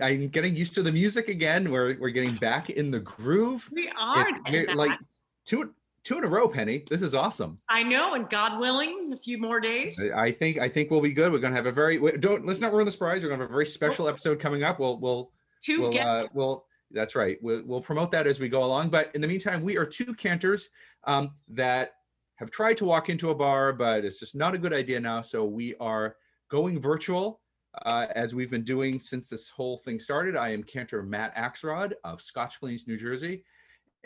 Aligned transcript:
I'm, 0.00 0.28
getting 0.28 0.54
used 0.54 0.74
to 0.74 0.82
the 0.82 0.92
music 0.92 1.28
again. 1.28 1.70
We're 1.70 1.98
we're 1.98 2.10
getting 2.10 2.36
back 2.36 2.70
in 2.70 2.90
the 2.90 3.00
groove. 3.00 3.68
We 3.72 3.90
are 3.98 4.26
like 4.74 4.98
two 5.44 5.74
two 6.04 6.18
in 6.18 6.24
a 6.24 6.28
row, 6.28 6.48
Penny. 6.48 6.84
This 6.88 7.02
is 7.02 7.14
awesome. 7.14 7.58
I 7.68 7.82
know, 7.82 8.14
and 8.14 8.28
God 8.28 8.58
willing, 8.58 9.12
a 9.12 9.16
few 9.16 9.38
more 9.38 9.60
days. 9.60 10.12
I, 10.14 10.24
I 10.24 10.32
think 10.32 10.58
I 10.58 10.68
think 10.68 10.90
we'll 10.90 11.00
be 11.00 11.12
good. 11.12 11.32
We're 11.32 11.38
gonna 11.38 11.56
have 11.56 11.66
a 11.66 11.72
very 11.72 11.98
don't 12.18 12.46
let's 12.46 12.60
not 12.60 12.72
ruin 12.72 12.86
the 12.86 12.92
surprise. 12.92 13.22
We're 13.22 13.30
gonna 13.30 13.42
have 13.42 13.50
a 13.50 13.52
very 13.52 13.66
special 13.66 14.06
oh. 14.06 14.10
episode 14.10 14.40
coming 14.40 14.62
up. 14.62 14.78
We'll 14.78 14.98
we'll 14.98 15.30
two 15.60 15.82
we'll, 15.82 15.90
uh, 15.90 15.92
guests. 15.92 16.28
Uh, 16.28 16.32
we'll 16.34 16.66
that's 16.92 17.14
right. 17.14 17.38
We'll, 17.40 17.62
we'll 17.64 17.80
promote 17.80 18.10
that 18.12 18.26
as 18.26 18.40
we 18.40 18.48
go 18.48 18.64
along. 18.64 18.88
But 18.88 19.14
in 19.14 19.20
the 19.20 19.28
meantime, 19.28 19.62
we 19.62 19.76
are 19.76 19.86
two 19.86 20.12
cantors 20.14 20.70
um, 21.04 21.32
that 21.48 21.92
have 22.36 22.50
tried 22.50 22.76
to 22.78 22.84
walk 22.84 23.08
into 23.08 23.30
a 23.30 23.34
bar, 23.34 23.72
but 23.72 24.04
it's 24.04 24.18
just 24.18 24.34
not 24.34 24.54
a 24.54 24.58
good 24.58 24.72
idea 24.72 24.98
now. 24.98 25.20
So 25.20 25.44
we 25.44 25.74
are 25.78 26.16
going 26.48 26.80
virtual 26.80 27.40
uh, 27.84 28.06
as 28.14 28.34
we've 28.34 28.50
been 28.50 28.64
doing 28.64 29.00
since 29.00 29.26
this 29.26 29.48
whole 29.48 29.78
thing 29.78 29.98
started. 29.98 30.36
I 30.36 30.50
am 30.50 30.62
Cantor 30.62 31.02
Matt 31.02 31.34
Axelrod 31.36 31.92
of 32.04 32.20
Scotch 32.20 32.60
Plains, 32.60 32.86
New 32.86 32.96
Jersey, 32.96 33.44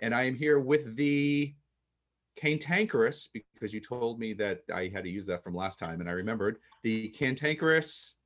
and 0.02 0.14
I 0.14 0.24
am 0.24 0.34
here 0.34 0.58
with 0.58 0.96
the 0.96 1.54
cantankerous 2.36 3.28
because 3.32 3.72
you 3.72 3.80
told 3.80 4.18
me 4.18 4.32
that 4.34 4.62
I 4.74 4.90
had 4.92 5.04
to 5.04 5.10
use 5.10 5.26
that 5.26 5.42
from 5.42 5.54
last 5.54 5.78
time, 5.78 6.00
and 6.00 6.08
I 6.08 6.12
remembered 6.12 6.58
the 6.82 7.08
cantankerous 7.10 8.16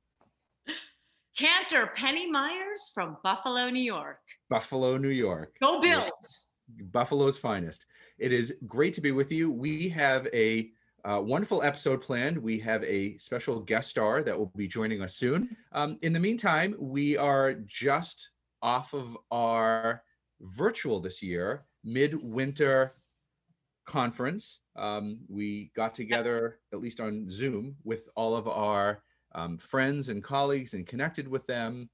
Cantor 1.37 1.87
Penny 1.95 2.29
Myers 2.29 2.91
from 2.93 3.15
Buffalo, 3.23 3.69
New 3.69 3.81
York. 3.81 4.19
Buffalo, 4.49 4.97
New 4.97 5.07
York. 5.07 5.55
Go 5.61 5.79
Bills. 5.79 6.49
Buffalo's 6.91 7.37
finest. 7.37 7.85
It 8.17 8.33
is 8.33 8.57
great 8.67 8.93
to 8.95 9.01
be 9.01 9.13
with 9.13 9.31
you. 9.31 9.49
We 9.49 9.87
have 9.89 10.27
a 10.33 10.69
uh, 11.05 11.21
wonderful 11.21 11.63
episode 11.63 12.01
planned. 12.01 12.37
We 12.37 12.59
have 12.59 12.83
a 12.83 13.17
special 13.17 13.59
guest 13.59 13.89
star 13.89 14.23
that 14.23 14.37
will 14.37 14.51
be 14.55 14.67
joining 14.67 15.01
us 15.01 15.15
soon. 15.15 15.55
Um, 15.71 15.97
in 16.01 16.13
the 16.13 16.19
meantime, 16.19 16.75
we 16.79 17.17
are 17.17 17.53
just 17.53 18.31
off 18.61 18.93
of 18.93 19.17
our 19.31 20.03
virtual 20.41 20.99
this 20.99 21.21
year 21.23 21.65
midwinter 21.83 22.95
conference. 23.85 24.59
Um, 24.75 25.19
we 25.27 25.71
got 25.75 25.95
together, 25.95 26.59
at 26.73 26.79
least 26.79 26.99
on 26.99 27.29
Zoom, 27.29 27.75
with 27.83 28.09
all 28.15 28.35
of 28.35 28.47
our 28.47 29.03
um, 29.35 29.57
friends 29.57 30.09
and 30.09 30.23
colleagues 30.23 30.73
and 30.73 30.85
connected 30.85 31.27
with 31.27 31.45
them. 31.47 31.89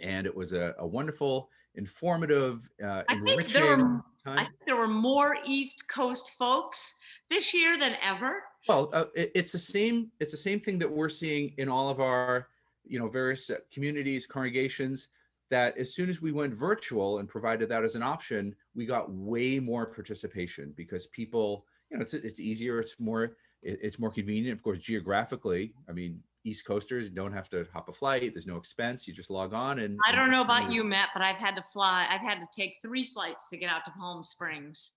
And 0.00 0.26
it 0.26 0.34
was 0.34 0.52
a, 0.52 0.74
a 0.78 0.86
wonderful, 0.86 1.50
informative, 1.74 2.68
uh, 2.82 3.02
I 3.08 3.14
think 3.14 3.48
there 3.52 3.66
were- 3.66 3.72
enriching 3.74 4.02
I 4.26 4.44
think 4.44 4.56
there 4.66 4.76
were 4.76 4.88
more 4.88 5.36
East 5.44 5.86
Coast 5.88 6.30
folks 6.38 6.94
this 7.30 7.54
year 7.54 7.76
than 7.78 7.96
ever. 8.02 8.42
Well, 8.68 8.90
uh, 8.92 9.04
it, 9.14 9.32
it's 9.34 9.52
the 9.52 9.58
same. 9.58 10.10
It's 10.20 10.30
the 10.32 10.38
same 10.38 10.60
thing 10.60 10.78
that 10.78 10.90
we're 10.90 11.08
seeing 11.08 11.52
in 11.58 11.68
all 11.68 11.88
of 11.88 12.00
our, 12.00 12.48
you 12.86 12.98
know, 12.98 13.08
various 13.08 13.50
uh, 13.50 13.56
communities, 13.72 14.26
congregations. 14.26 15.08
That 15.50 15.76
as 15.76 15.94
soon 15.94 16.08
as 16.08 16.22
we 16.22 16.32
went 16.32 16.54
virtual 16.54 17.18
and 17.18 17.28
provided 17.28 17.68
that 17.68 17.84
as 17.84 17.94
an 17.94 18.02
option, 18.02 18.56
we 18.74 18.86
got 18.86 19.12
way 19.12 19.60
more 19.60 19.86
participation 19.86 20.72
because 20.76 21.06
people, 21.08 21.66
you 21.90 21.98
know, 21.98 22.02
it's 22.02 22.14
it's 22.14 22.40
easier. 22.40 22.80
It's 22.80 22.98
more 22.98 23.24
it- 23.62 23.78
it's 23.82 23.98
more 23.98 24.10
convenient. 24.10 24.56
Of 24.56 24.62
course, 24.62 24.78
geographically, 24.78 25.74
I 25.88 25.92
mean, 25.92 26.22
East 26.44 26.66
Coasters 26.66 27.08
don't 27.10 27.32
have 27.32 27.48
to 27.50 27.66
hop 27.72 27.88
a 27.88 27.92
flight. 27.92 28.32
There's 28.34 28.46
no 28.46 28.56
expense. 28.56 29.06
You 29.06 29.14
just 29.14 29.30
log 29.30 29.52
on 29.54 29.78
and. 29.78 29.98
I 30.06 30.12
don't 30.12 30.30
know 30.30 30.42
about 30.42 30.70
you, 30.72 30.82
Matt, 30.82 31.10
but 31.14 31.22
I've 31.22 31.36
had 31.36 31.56
to 31.56 31.62
fly. 31.62 32.06
I've 32.10 32.20
had 32.22 32.40
to 32.40 32.48
take 32.54 32.76
three 32.82 33.04
flights 33.04 33.48
to 33.50 33.56
get 33.58 33.70
out 33.70 33.84
to 33.84 33.90
Palm 33.92 34.22
Springs. 34.22 34.92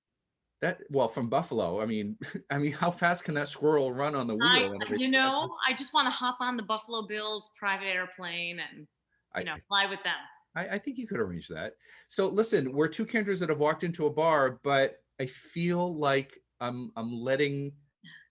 That 0.62 0.80
well, 0.90 1.08
from 1.08 1.30
Buffalo. 1.30 1.82
I 1.82 1.86
mean, 1.86 2.18
I 2.52 2.58
mean, 2.58 2.72
how 2.72 2.90
fast 2.90 3.24
can 3.24 3.36
that 3.36 3.48
squirrel 3.48 3.94
run 3.94 4.16
on 4.16 4.28
the 4.28 4.36
wheel? 4.36 4.80
I, 4.82 4.96
you 4.98 5.10
know, 5.10 5.56
I 5.68 5.74
just 5.74 5.94
want 5.94 6.08
to 6.08 6.12
hop 6.12 6.38
on 6.40 6.58
the 6.58 6.64
Buffalo 6.64 7.04
Bills 7.04 7.52
private 7.60 7.88
airplane 7.88 8.60
and 8.60 8.88
I- 9.36 9.40
you 9.40 9.46
know 9.46 9.56
fly 9.68 9.86
with 9.86 10.04
them. 10.04 10.16
I, 10.56 10.76
I 10.76 10.78
think 10.80 10.98
you 10.98 11.06
could 11.08 11.20
arrange 11.20 11.48
that. 11.50 11.74
So 12.08 12.28
listen, 12.28 12.72
we're 12.74 12.88
two 12.88 13.06
cantors 13.06 13.40
that 13.42 13.50
have 13.50 13.60
walked 13.60 13.84
into 13.84 14.08
a 14.08 14.10
bar, 14.10 14.60
but 14.64 14.96
I 15.20 15.28
feel 15.28 15.96
like 15.96 16.40
I'm 16.60 16.92
I'm 16.96 17.14
letting 17.14 17.74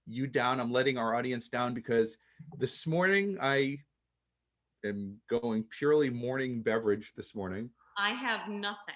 you 0.07 0.27
down. 0.27 0.59
I'm 0.59 0.73
letting 0.73 0.99
our 0.99 1.15
audience 1.15 1.49
down 1.49 1.75
because 1.75 2.19
this 2.59 2.87
morning 2.87 3.39
I 3.41 3.79
am 4.85 5.17
going 5.29 5.65
purely 5.65 6.11
morning 6.11 6.63
beverage 6.63 7.13
this 7.17 7.35
morning. 7.35 7.71
I 7.97 8.11
have 8.11 8.49
nothing. 8.49 8.95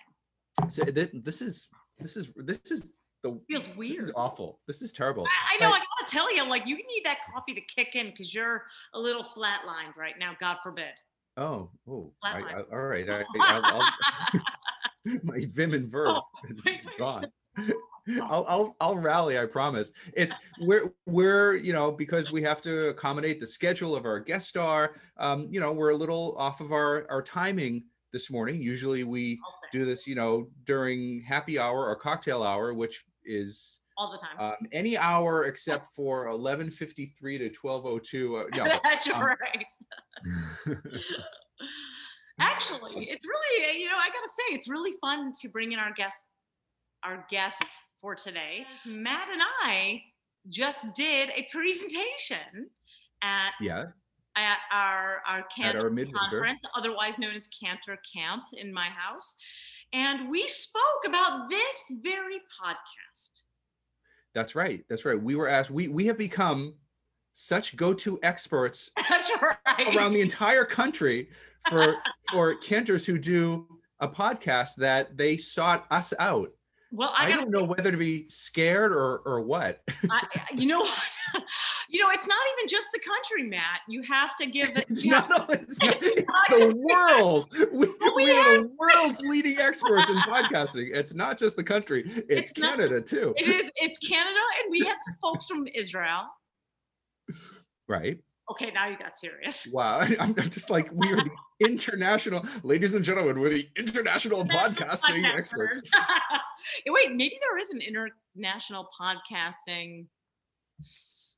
So 0.68 0.84
th- 0.84 1.10
this 1.12 1.42
is 1.42 1.68
this 1.98 2.16
is 2.16 2.32
this 2.36 2.70
is 2.70 2.94
the 3.22 3.40
Feels 3.48 3.68
this 3.68 3.98
is 3.98 4.12
awful. 4.16 4.60
This 4.66 4.82
is 4.82 4.92
terrible. 4.92 5.26
I, 5.26 5.56
I 5.56 5.58
know. 5.60 5.68
I 5.72 5.78
gotta 5.78 6.10
tell 6.10 6.34
you, 6.34 6.48
like 6.48 6.66
you 6.66 6.76
need 6.76 7.02
that 7.04 7.18
coffee 7.32 7.54
to 7.54 7.60
kick 7.60 7.94
in 7.94 8.06
because 8.06 8.34
you're 8.34 8.64
a 8.94 8.98
little 8.98 9.22
flatlined 9.24 9.96
right 9.96 10.14
now. 10.18 10.32
God 10.40 10.58
forbid. 10.62 10.92
Oh, 11.36 11.70
oh, 11.88 12.12
I, 12.22 12.40
I- 12.40 12.62
all 12.72 12.78
right. 12.82 13.08
I, 13.08 13.24
I'll, 13.40 13.64
I'll, 13.64 14.40
my 15.22 15.40
vim 15.52 15.74
and 15.74 15.86
verve 15.88 16.08
Oh, 16.08 16.22
is 16.66 16.86
gone. 16.98 17.26
I'll, 18.22 18.44
I'll 18.48 18.76
I'll 18.80 18.96
rally. 18.96 19.38
I 19.38 19.44
promise. 19.46 19.92
It's 20.14 20.34
we're 20.60 20.90
we're 21.06 21.56
you 21.56 21.72
know 21.72 21.92
because 21.92 22.32
we 22.32 22.42
have 22.42 22.62
to 22.62 22.88
accommodate 22.88 23.38
the 23.40 23.46
schedule 23.46 23.94
of 23.94 24.06
our 24.06 24.18
guest 24.18 24.48
star. 24.48 24.96
Um, 25.18 25.46
you 25.50 25.60
know 25.60 25.72
we're 25.72 25.90
a 25.90 25.96
little 25.96 26.34
off 26.38 26.60
of 26.60 26.72
our 26.72 27.06
our 27.10 27.22
timing 27.22 27.84
this 28.12 28.30
morning. 28.30 28.56
Usually 28.56 29.04
we 29.04 29.38
do 29.72 29.84
this 29.84 30.06
you 30.06 30.14
know 30.14 30.48
during 30.64 31.20
happy 31.22 31.58
hour 31.58 31.86
or 31.86 31.94
cocktail 31.96 32.42
hour, 32.42 32.72
which 32.74 33.04
is 33.30 33.80
all 33.96 34.10
the 34.10 34.18
time. 34.18 34.52
um, 34.52 34.66
any 34.72 34.96
hour 34.96 35.44
except 35.44 35.86
for 35.96 36.26
11:53 36.26 37.38
to 37.38 37.50
12:02. 37.50 38.40
Uh, 38.40 38.56
no, 38.56 38.78
That's 38.82 39.08
um, 39.08 39.22
right. 39.22 39.66
Actually, 42.40 43.10
it's 43.10 43.26
really, 43.26 43.78
you 43.78 43.86
know, 43.86 43.96
I 43.96 44.08
gotta 44.08 44.28
say, 44.28 44.54
it's 44.54 44.68
really 44.68 44.92
fun 45.00 45.32
to 45.42 45.48
bring 45.48 45.72
in 45.72 45.78
our 45.78 45.92
guest, 45.92 46.26
our 47.04 47.26
guest 47.30 47.64
for 48.00 48.14
today. 48.14 48.64
Matt 48.86 49.28
and 49.30 49.42
I 49.62 50.00
just 50.48 50.86
did 50.94 51.28
a 51.36 51.46
presentation 51.52 52.70
at 53.22 53.52
yes, 53.60 54.02
at 54.36 54.58
our 54.72 55.22
our 55.26 55.44
at 55.62 55.76
our 55.76 55.90
midwinter. 55.90 56.18
conference, 56.18 56.62
otherwise 56.74 57.18
known 57.18 57.34
as 57.34 57.48
Cantor 57.48 57.98
Camp 58.10 58.44
in 58.54 58.72
my 58.72 58.86
house, 58.86 59.36
and 59.92 60.30
we 60.30 60.46
spoke 60.46 61.04
about 61.06 61.50
this 61.50 61.92
very 62.02 62.40
podcast. 62.62 63.42
That's 64.34 64.54
right. 64.54 64.84
That's 64.88 65.04
right. 65.04 65.20
We 65.20 65.34
were 65.34 65.48
asked. 65.48 65.70
We 65.70 65.88
we 65.88 66.06
have 66.06 66.18
become 66.18 66.74
such 67.34 67.76
go-to 67.76 68.18
experts 68.22 68.90
right. 69.42 69.96
around 69.96 70.12
the 70.12 70.20
entire 70.20 70.64
country 70.64 71.28
for 71.68 71.96
for 72.30 72.54
cantors 72.62 73.04
who 73.04 73.18
do 73.18 73.66
a 74.00 74.08
podcast 74.08 74.76
that 74.76 75.16
they 75.16 75.36
sought 75.36 75.86
us 75.90 76.12
out. 76.18 76.50
Well, 76.92 77.12
I, 77.16 77.26
I, 77.26 77.36
don't 77.36 77.50
know 77.50 77.62
whether 77.62 77.90
to 77.92 77.96
be 77.96 78.28
scared 78.28 78.92
or 78.92 79.18
or 79.24 79.40
what. 79.40 79.80
I, 80.10 80.26
you 80.52 80.66
know 80.66 80.80
what? 80.80 81.00
you 81.88 82.00
know, 82.00 82.10
it's 82.10 82.26
not 82.26 82.38
even 82.58 82.68
just 82.68 82.90
the 82.92 82.98
country, 82.98 83.48
Matt. 83.48 83.80
You 83.88 84.02
have 84.02 84.34
to 84.36 84.46
give 84.46 84.76
it. 84.76 84.86
It's 84.88 85.04
not. 85.06 85.30
It's, 85.50 85.80
not, 85.82 85.96
It's 86.00 86.22
it's 86.22 86.58
the 86.58 86.74
world. 86.76 87.48
We, 87.72 87.86
we 87.86 88.12
we 88.16 88.30
are 88.32 88.62
the 88.62 88.70
world's 88.76 89.20
leading 89.20 89.58
experts 89.58 90.08
in 90.08 90.16
podcasting. 90.16 90.90
It's 90.92 91.14
not 91.14 91.38
just 91.38 91.56
the 91.56 91.64
country. 91.64 92.02
It's, 92.06 92.50
It's 92.50 92.58
not- 92.58 92.76
Canada 92.76 93.00
too. 93.00 93.34
it 93.36 93.48
is. 93.48 93.70
It's 93.76 93.98
Canada, 93.98 94.40
and 94.62 94.70
we 94.70 94.80
have 94.80 94.98
folks 95.22 95.46
from 95.46 95.68
Israel. 95.68 96.26
Right. 97.88 98.18
Okay, 98.50 98.72
now 98.74 98.88
you 98.88 98.98
got 98.98 99.16
serious. 99.16 99.68
Wow. 99.72 100.00
I'm, 100.20 100.34
I'm 100.38 100.50
just 100.50 100.70
like 100.70 100.90
we 100.92 101.12
are 101.12 101.16
the 101.16 101.30
international, 101.60 102.44
ladies 102.64 102.94
and 102.94 103.04
gentlemen. 103.04 103.38
We're 103.38 103.50
the 103.50 103.68
international 103.76 104.44
podcasting 104.44 105.24
experts. 105.24 105.80
Wait, 106.86 107.12
maybe 107.12 107.38
there 107.40 107.58
is 107.58 107.70
an 107.70 107.80
international 107.80 108.88
podcasting 109.00 110.06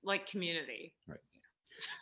like 0.02 0.26
community. 0.26 0.94
Right. 1.06 1.18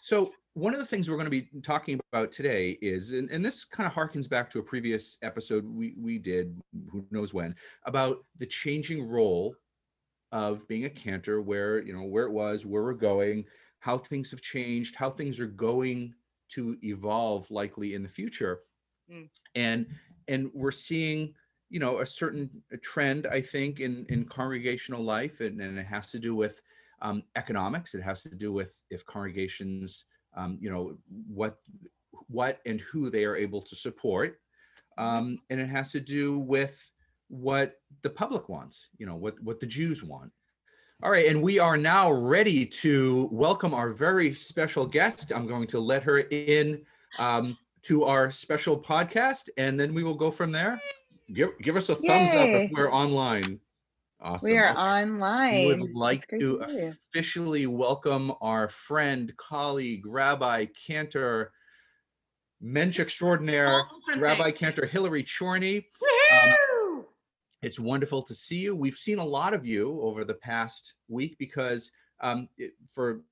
So 0.00 0.30
one 0.54 0.74
of 0.74 0.78
the 0.78 0.86
things 0.86 1.08
we're 1.08 1.16
going 1.16 1.24
to 1.24 1.30
be 1.30 1.48
talking 1.62 1.98
about 2.12 2.30
today 2.30 2.78
is, 2.80 3.12
and, 3.12 3.30
and 3.30 3.44
this 3.44 3.64
kind 3.64 3.86
of 3.86 3.94
harkens 3.94 4.28
back 4.28 4.48
to 4.50 4.60
a 4.60 4.62
previous 4.62 5.18
episode 5.22 5.64
we 5.64 5.94
we 5.98 6.18
did, 6.18 6.56
who 6.92 7.04
knows 7.10 7.34
when, 7.34 7.56
about 7.84 8.24
the 8.38 8.46
changing 8.46 9.08
role 9.08 9.56
of 10.32 10.68
being 10.68 10.84
a 10.84 10.90
cantor, 10.90 11.42
where 11.42 11.82
you 11.82 11.92
know 11.92 12.04
where 12.04 12.24
it 12.24 12.32
was, 12.32 12.64
where 12.64 12.84
we're 12.84 12.92
going, 12.92 13.44
how 13.80 13.98
things 13.98 14.30
have 14.30 14.40
changed, 14.42 14.94
how 14.94 15.10
things 15.10 15.40
are 15.40 15.46
going 15.46 16.14
to 16.50 16.76
evolve 16.82 17.50
likely 17.50 17.94
in 17.94 18.02
the 18.02 18.08
future, 18.08 18.60
Mm. 19.10 19.28
and 19.56 19.86
and 20.28 20.50
we're 20.54 20.70
seeing 20.70 21.34
you 21.68 21.80
know 21.80 21.98
a 21.98 22.06
certain 22.06 22.48
trend 22.80 23.26
I 23.26 23.40
think 23.40 23.80
in 23.80 24.06
in 24.08 24.24
congregational 24.24 25.02
life, 25.02 25.40
and, 25.40 25.60
and 25.60 25.78
it 25.78 25.86
has 25.86 26.12
to 26.12 26.18
do 26.20 26.36
with 26.36 26.62
um, 27.02 27.24
economics. 27.34 27.94
It 27.94 28.02
has 28.02 28.22
to 28.22 28.28
do 28.34 28.52
with 28.52 28.84
if 28.90 29.04
congregations, 29.06 30.04
um, 30.36 30.58
you 30.60 30.70
know, 30.70 30.96
what 31.26 31.58
what 32.28 32.60
and 32.66 32.80
who 32.80 33.10
they 33.10 33.24
are 33.24 33.36
able 33.36 33.62
to 33.62 33.74
support, 33.74 34.40
um, 34.98 35.38
and 35.50 35.60
it 35.60 35.68
has 35.68 35.90
to 35.92 36.00
do 36.00 36.38
with 36.38 36.90
what 37.28 37.80
the 38.02 38.10
public 38.10 38.48
wants. 38.48 38.90
You 38.98 39.06
know, 39.06 39.16
what 39.16 39.40
what 39.42 39.58
the 39.60 39.66
Jews 39.66 40.04
want. 40.04 40.30
All 41.02 41.10
right, 41.10 41.26
and 41.26 41.40
we 41.42 41.58
are 41.58 41.78
now 41.78 42.12
ready 42.12 42.66
to 42.66 43.28
welcome 43.32 43.72
our 43.72 43.90
very 43.94 44.34
special 44.34 44.84
guest. 44.84 45.32
I'm 45.34 45.46
going 45.46 45.66
to 45.68 45.78
let 45.80 46.02
her 46.02 46.18
in 46.18 46.82
um, 47.18 47.56
to 47.84 48.04
our 48.04 48.30
special 48.30 48.78
podcast, 48.78 49.48
and 49.56 49.80
then 49.80 49.94
we 49.94 50.04
will 50.04 50.14
go 50.14 50.30
from 50.30 50.52
there. 50.52 50.78
Give 51.32 51.50
give 51.62 51.76
us 51.76 51.88
a 51.88 51.94
thumbs 51.94 52.34
up 52.34 52.50
if 52.50 52.70
we're 52.72 52.92
online. 52.92 53.60
Awesome. 54.20 54.50
We 54.50 54.58
are 54.58 54.70
Okay. 54.72 54.78
online. 54.78 55.60
We 55.66 55.66
would 55.76 55.94
like 55.94 56.26
to 56.28 56.38
to 56.38 56.92
officially 57.14 57.66
welcome 57.66 58.32
our 58.42 58.68
friend, 58.68 59.34
colleague, 59.38 60.04
Rabbi 60.04 60.66
Cantor, 60.86 61.52
Mensch 62.60 63.00
extraordinaire, 63.00 63.84
Rabbi. 64.18 64.50
Cantor 64.50 64.84
Hillary 64.84 65.24
Chorny. 65.24 65.86
Woohoo! 66.30 66.54
It's 67.62 67.78
wonderful 67.78 68.22
to 68.22 68.34
see 68.34 68.60
you. 68.60 68.74
We've 68.74 68.94
seen 68.94 69.18
a 69.18 69.24
lot 69.24 69.52
of 69.52 69.66
you 69.66 70.00
over 70.00 70.24
the 70.24 70.34
past 70.34 70.94
week 71.08 71.36
because 71.38 71.92
um, 72.20 72.48
it- 72.56 72.74
for 72.88 73.22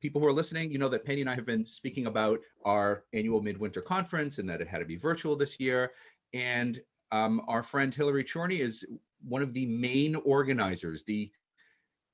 people 0.00 0.20
who 0.20 0.26
are 0.26 0.32
listening, 0.32 0.70
you 0.70 0.78
know 0.78 0.88
that 0.88 1.04
Penny 1.04 1.20
and 1.20 1.30
I 1.30 1.34
have 1.34 1.46
been 1.46 1.64
speaking 1.66 2.06
about 2.06 2.40
our 2.64 3.04
annual 3.12 3.42
midwinter 3.42 3.82
conference 3.82 4.38
and 4.38 4.48
that 4.48 4.60
it 4.60 4.68
had 4.68 4.78
to 4.78 4.84
be 4.84 4.96
virtual 4.96 5.36
this 5.36 5.60
year. 5.60 5.92
And 6.32 6.80
um, 7.12 7.42
our 7.48 7.62
friend 7.62 7.94
Hillary 7.94 8.24
Chorny 8.24 8.60
is 8.60 8.86
one 9.26 9.42
of 9.42 9.52
the 9.52 9.66
main 9.66 10.16
organizers, 10.16 11.02
the 11.02 11.30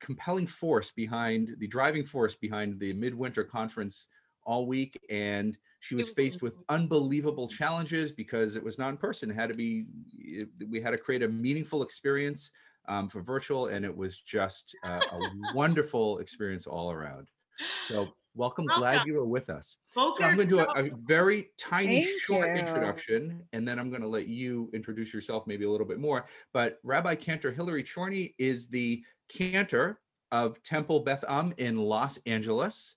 compelling 0.00 0.46
force 0.46 0.90
behind 0.90 1.54
the 1.58 1.66
driving 1.66 2.04
force 2.04 2.34
behind 2.34 2.78
the 2.80 2.92
midwinter 2.94 3.44
conference 3.44 4.08
all 4.44 4.66
week. 4.66 5.00
And 5.10 5.56
she 5.80 5.94
was 5.94 6.08
was 6.08 6.14
faced 6.14 6.42
with 6.42 6.58
unbelievable 6.68 7.48
challenges 7.48 8.12
because 8.12 8.54
it 8.54 8.62
was 8.62 8.78
not 8.78 8.90
in 8.90 8.96
person. 8.96 9.30
It 9.30 9.34
had 9.34 9.50
to 9.52 9.56
be, 9.56 9.86
it- 10.38 10.68
we 10.68 10.80
had 10.80 10.90
to 10.90 10.98
create 10.98 11.22
a 11.22 11.28
meaningful 11.28 11.82
experience 11.82 12.50
um, 12.88 13.08
for 13.08 13.22
virtual, 13.22 13.68
and 13.68 13.84
it 13.84 13.96
was 13.96 14.18
just 14.18 14.74
uh, 14.82 15.02
a 15.10 15.18
wonderful 15.54 16.18
experience 16.18 16.66
all 16.66 16.90
around. 16.90 17.28
So, 17.80 18.14
welcome. 18.34 18.66
Glad 18.70 19.06
you 19.06 19.14
were 19.14 19.26
with 19.26 19.50
us. 19.50 19.76
Both 19.94 20.16
So, 20.16 20.24
I'm 20.24 20.34
going 20.34 20.48
to 20.48 20.54
do 20.54 20.60
a, 20.60 20.86
a 20.86 20.90
very 21.04 21.50
tiny, 21.58 22.02
Thank 22.02 22.20
short 22.20 22.48
you. 22.56 22.62
introduction, 22.62 23.42
and 23.52 23.66
then 23.66 23.78
I'm 23.78 23.90
going 23.90 24.02
to 24.02 24.08
let 24.08 24.26
you 24.28 24.70
introduce 24.72 25.12
yourself 25.14 25.46
maybe 25.46 25.64
a 25.64 25.70
little 25.70 25.86
bit 25.86 25.98
more. 26.00 26.26
But 26.52 26.78
Rabbi 26.82 27.14
Cantor 27.16 27.52
Hillary 27.52 27.84
Chorny 27.84 28.34
is 28.38 28.68
the 28.68 29.04
cantor 29.28 30.00
of 30.30 30.62
Temple 30.62 31.00
Beth 31.00 31.24
Am 31.28 31.52
in 31.58 31.76
Los 31.76 32.18
Angeles. 32.26 32.96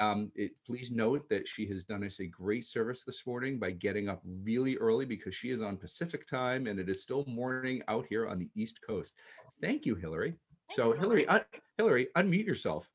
Um, 0.00 0.32
it, 0.34 0.52
please 0.66 0.90
note 0.90 1.28
that 1.28 1.46
she 1.46 1.66
has 1.66 1.84
done 1.84 2.02
us 2.04 2.20
a 2.20 2.26
great 2.26 2.66
service 2.66 3.04
this 3.04 3.26
morning 3.26 3.58
by 3.58 3.72
getting 3.72 4.08
up 4.08 4.22
really 4.24 4.78
early 4.78 5.04
because 5.04 5.34
she 5.34 5.50
is 5.50 5.60
on 5.60 5.76
Pacific 5.76 6.26
time 6.26 6.66
and 6.66 6.80
it 6.80 6.88
is 6.88 7.02
still 7.02 7.24
morning 7.28 7.82
out 7.86 8.06
here 8.08 8.26
on 8.26 8.38
the 8.38 8.48
East 8.56 8.80
Coast. 8.86 9.14
Thank 9.60 9.84
you, 9.84 9.94
Hillary. 9.94 10.36
so, 10.72 10.92
Hillary, 10.92 11.26
un- 11.28 11.44
Hillary, 11.76 12.08
unmute 12.16 12.46
yourself. 12.46 12.88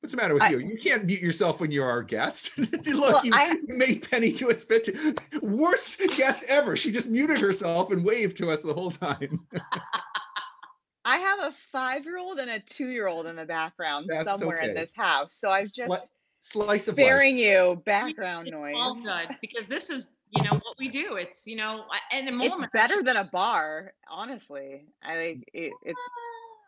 What's 0.00 0.12
the 0.12 0.18
matter 0.18 0.34
with 0.34 0.42
I- 0.42 0.50
you? 0.50 0.58
You 0.58 0.76
can't 0.78 1.06
mute 1.06 1.22
yourself 1.22 1.60
when 1.60 1.70
you're 1.72 1.88
our 1.90 2.02
guest. 2.02 2.56
Look, 2.58 2.84
Well, 2.86 3.24
you 3.24 3.30
I- 3.32 3.56
made 3.66 4.08
Penny 4.10 4.30
do 4.30 4.50
a 4.50 4.54
spit. 4.54 4.90
Worst 5.40 6.02
guest 6.16 6.44
ever. 6.50 6.76
She 6.76 6.92
just 6.92 7.08
muted 7.08 7.40
herself 7.40 7.90
and 7.92 8.04
waved 8.04 8.36
to 8.38 8.50
us 8.50 8.62
the 8.62 8.74
whole 8.74 8.90
time. 8.90 9.40
I 11.08 11.16
have 11.18 11.38
a 11.40 11.52
five-year-old 11.72 12.38
and 12.38 12.50
a 12.50 12.58
two-year-old 12.60 13.26
in 13.26 13.36
the 13.36 13.46
background 13.46 14.06
That's 14.08 14.24
somewhere 14.28 14.58
okay. 14.58 14.68
in 14.68 14.74
this 14.74 14.92
house, 14.94 15.34
so 15.34 15.50
I've 15.50 15.64
Sli- 15.66 15.88
just 15.88 16.10
Slice 16.40 16.86
of 16.88 16.98
life. 16.98 17.24
you 17.34 17.82
background 17.86 18.46
It's 18.48 18.54
noise. 18.54 18.74
all 18.76 18.94
good 18.94 19.28
because 19.40 19.66
this 19.66 19.88
is, 19.88 20.10
you 20.30 20.42
know, 20.42 20.50
what 20.52 20.76
we 20.78 20.88
do. 20.88 21.14
It's, 21.16 21.46
you 21.46 21.56
know, 21.56 21.84
I- 21.90 22.18
in 22.18 22.28
a 22.28 22.36
It's 22.38 22.48
moment. 22.50 22.72
better 22.72 23.02
than 23.02 23.16
a 23.16 23.24
bar, 23.24 23.94
honestly. 24.08 24.86
I 25.02 25.14
think 25.14 25.44
it, 25.54 25.72
it's 25.82 25.98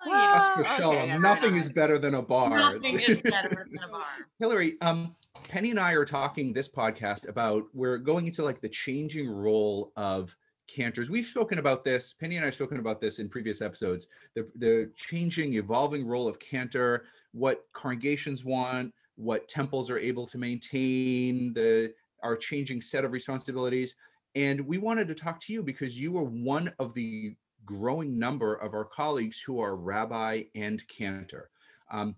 you 0.06 0.10
know, 0.10 0.16
That's 0.18 0.54
for 0.54 0.82
Oh, 0.82 0.92
sure. 0.92 1.00
okay, 1.02 1.18
Nothing 1.18 1.56
is 1.56 1.70
better 1.70 1.98
than 1.98 2.14
a 2.14 2.22
bar. 2.22 2.48
Nothing 2.58 2.98
is 3.00 3.20
better 3.22 3.66
than 3.70 3.84
a 3.84 3.88
bar. 3.88 4.06
Hillary, 4.38 4.80
um, 4.80 5.14
Penny 5.48 5.70
and 5.70 5.78
I 5.78 5.92
are 5.92 6.06
talking 6.06 6.54
this 6.54 6.70
podcast 6.70 7.28
about 7.28 7.64
we're 7.74 7.98
going 7.98 8.26
into 8.26 8.42
like 8.42 8.62
the 8.62 8.68
changing 8.70 9.28
role 9.30 9.92
of 9.96 10.34
cantors. 10.74 11.10
We've 11.10 11.26
spoken 11.26 11.58
about 11.58 11.84
this. 11.84 12.12
Penny 12.12 12.36
and 12.36 12.44
I 12.44 12.46
have 12.46 12.54
spoken 12.54 12.78
about 12.78 13.00
this 13.00 13.18
in 13.18 13.28
previous 13.28 13.60
episodes. 13.62 14.08
The 14.34 14.48
the 14.56 14.90
changing, 14.96 15.54
evolving 15.54 16.06
role 16.06 16.28
of 16.28 16.38
cantor, 16.38 17.04
what 17.32 17.64
congregations 17.72 18.44
want, 18.44 18.92
what 19.16 19.48
temples 19.48 19.90
are 19.90 19.98
able 19.98 20.26
to 20.26 20.38
maintain, 20.38 21.52
the 21.52 21.92
our 22.22 22.36
changing 22.36 22.82
set 22.82 23.04
of 23.04 23.12
responsibilities. 23.12 23.94
And 24.34 24.60
we 24.60 24.78
wanted 24.78 25.08
to 25.08 25.14
talk 25.14 25.40
to 25.40 25.52
you 25.52 25.62
because 25.62 25.98
you 25.98 26.16
are 26.18 26.24
one 26.24 26.72
of 26.78 26.94
the 26.94 27.34
growing 27.64 28.18
number 28.18 28.54
of 28.54 28.74
our 28.74 28.84
colleagues 28.84 29.40
who 29.40 29.60
are 29.60 29.76
rabbi 29.76 30.44
and 30.54 30.86
cantor. 30.88 31.50
Um, 31.90 32.14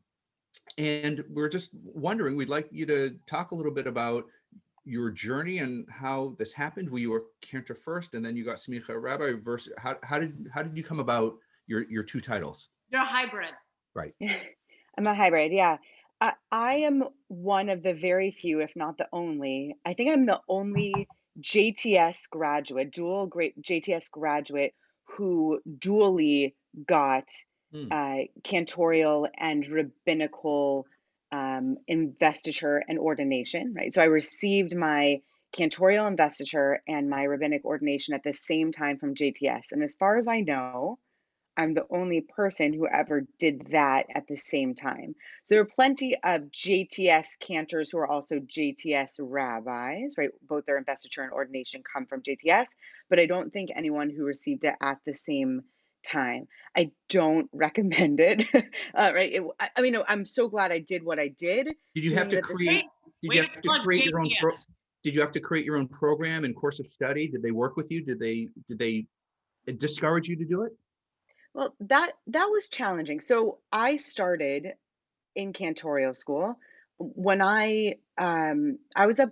and 0.77 1.25
we're 1.31 1.49
just 1.49 1.71
wondering, 1.83 2.37
we'd 2.37 2.49
like 2.49 2.69
you 2.71 2.87
to 2.87 3.17
talk 3.27 3.51
a 3.51 3.55
little 3.55 3.73
bit 3.73 3.87
about 3.87 4.27
your 4.84 5.11
journey 5.11 5.58
and 5.58 5.87
how 5.90 6.34
this 6.38 6.52
happened. 6.52 6.90
Were 6.90 6.99
you 6.99 7.11
were 7.11 7.25
cantor 7.40 7.75
first 7.75 8.14
and 8.14 8.25
then 8.25 8.37
you 8.37 8.44
got 8.44 8.56
Smicha 8.56 9.00
Rabbi 9.00 9.32
versus 9.43 9.73
how, 9.79 9.96
how 10.02 10.19
did 10.19 10.49
how 10.52 10.62
did 10.62 10.76
you 10.76 10.82
come 10.82 11.00
about 11.00 11.34
your 11.67 11.88
your 11.90 12.02
two 12.02 12.20
titles? 12.20 12.69
You're 12.90 13.02
a 13.02 13.05
hybrid. 13.05 13.55
Right. 13.94 14.14
I'm 14.99 15.06
a 15.06 15.14
hybrid, 15.14 15.52
yeah. 15.52 15.79
I, 16.20 16.34
I 16.50 16.75
am 16.75 17.05
one 17.29 17.69
of 17.69 17.82
the 17.82 17.94
very 17.94 18.31
few, 18.31 18.61
if 18.61 18.76
not 18.76 18.99
the 18.99 19.08
only. 19.12 19.76
I 19.84 19.94
think 19.94 20.11
I'm 20.11 20.26
the 20.26 20.40
only 20.49 21.08
JTS 21.40 22.29
graduate, 22.31 22.93
dual 22.93 23.26
great 23.26 23.61
JTS 23.62 24.11
graduate 24.11 24.75
who 25.05 25.61
dually 25.79 26.55
got 26.87 27.25
Hmm. 27.73 27.88
uh, 27.90 28.19
cantorial 28.43 29.29
and 29.38 29.67
rabbinical 29.67 30.87
um, 31.32 31.79
investiture 31.88 32.82
and 32.87 32.99
ordination, 32.99 33.75
right? 33.76 33.93
So 33.93 34.02
I 34.02 34.06
received 34.06 34.76
my 34.76 35.20
cantorial 35.56 36.06
investiture 36.06 36.82
and 36.87 37.11
my 37.11 37.25
rabbinic 37.25 37.64
ordination 37.64 38.14
at 38.14 38.23
the 38.23 38.34
same 38.34 38.73
time 38.73 38.99
from 38.99 39.14
JTS. 39.14 39.73
And 39.73 39.82
as 39.82 39.96
far 39.96 40.17
as 40.17 40.29
I 40.29 40.40
know, 40.40 40.99
I'm 41.56 41.75
the 41.75 41.87
only 41.90 42.23
person 42.23 42.73
who 42.73 42.87
ever 42.88 43.26
did 43.38 43.69
that 43.72 44.06
at 44.15 44.27
the 44.27 44.36
same 44.36 44.74
time. 44.74 45.15
So 45.44 45.55
there 45.55 45.62
are 45.62 45.67
plenty 45.67 46.17
of 46.22 46.51
JTS 46.51 47.39
cantors 47.41 47.91
who 47.91 47.98
are 47.98 48.10
also 48.10 48.36
JTS 48.36 49.17
rabbis, 49.19 50.15
right? 50.17 50.31
Both 50.48 50.65
their 50.65 50.79
investiture 50.79 51.22
and 51.22 51.32
ordination 51.32 51.82
come 51.82 52.06
from 52.06 52.22
JTS, 52.22 52.67
but 53.10 53.20
I 53.20 53.27
don't 53.27 53.53
think 53.53 53.70
anyone 53.74 54.08
who 54.08 54.24
received 54.24 54.65
it 54.65 54.74
at 54.81 54.98
the 55.05 55.12
same 55.12 55.62
time. 56.03 56.49
I 56.77 56.91
don't 57.09 57.49
recommend 57.53 58.21
it, 58.21 58.47
uh, 58.94 59.13
right? 59.15 59.32
It, 59.32 59.43
I, 59.61 59.71
I 59.77 59.82
mean, 59.82 59.97
I'm 60.09 60.27
so 60.27 60.49
glad 60.49 60.73
I 60.73 60.79
did 60.79 61.03
what 61.03 61.19
I 61.19 61.29
did. 61.29 61.69
Did 61.94 62.05
you 62.05 62.15
have 62.15 62.29
to 62.29 62.37
doing 62.37 62.44
it 62.44 62.44
at 62.44 62.49
the 62.49 62.55
create 62.55 62.85
did 63.23 63.29
Way 63.29 63.37
you 63.37 63.43
have 63.43 63.63
to 63.63 63.81
create 63.82 64.06
your 64.06 64.21
own 64.21 64.31
pro- 64.41 64.53
did 65.05 65.15
you 65.15 65.21
have 65.21 65.31
to 65.32 65.41
create 65.41 65.65
your 65.65 65.77
own 65.77 65.89
program 65.89 66.44
and 66.44 66.55
course 66.56 66.81
of 66.81 66.89
study? 66.89 67.29
Did 67.29 67.43
they 67.43 67.51
work 67.51 67.77
with 67.77 67.91
you? 67.91 68.05
Did 68.05 68.19
they 68.19 68.49
did 68.69 68.79
they 68.79 69.06
discourage 69.77 70.29
you 70.29 70.37
to 70.37 70.44
do 70.44 70.63
it? 70.63 70.73
Well, 71.55 71.75
that 71.81 72.13
that 72.29 72.47
was 72.47 72.69
challenging. 72.69 73.21
So 73.21 73.59
I 73.71 73.97
started 73.97 74.73
in 75.35 75.53
cantorial 75.53 76.17
school 76.17 76.59
when 76.99 77.41
I 77.41 77.97
um 78.19 78.79
I 78.94 79.06
was 79.06 79.19
a 79.19 79.31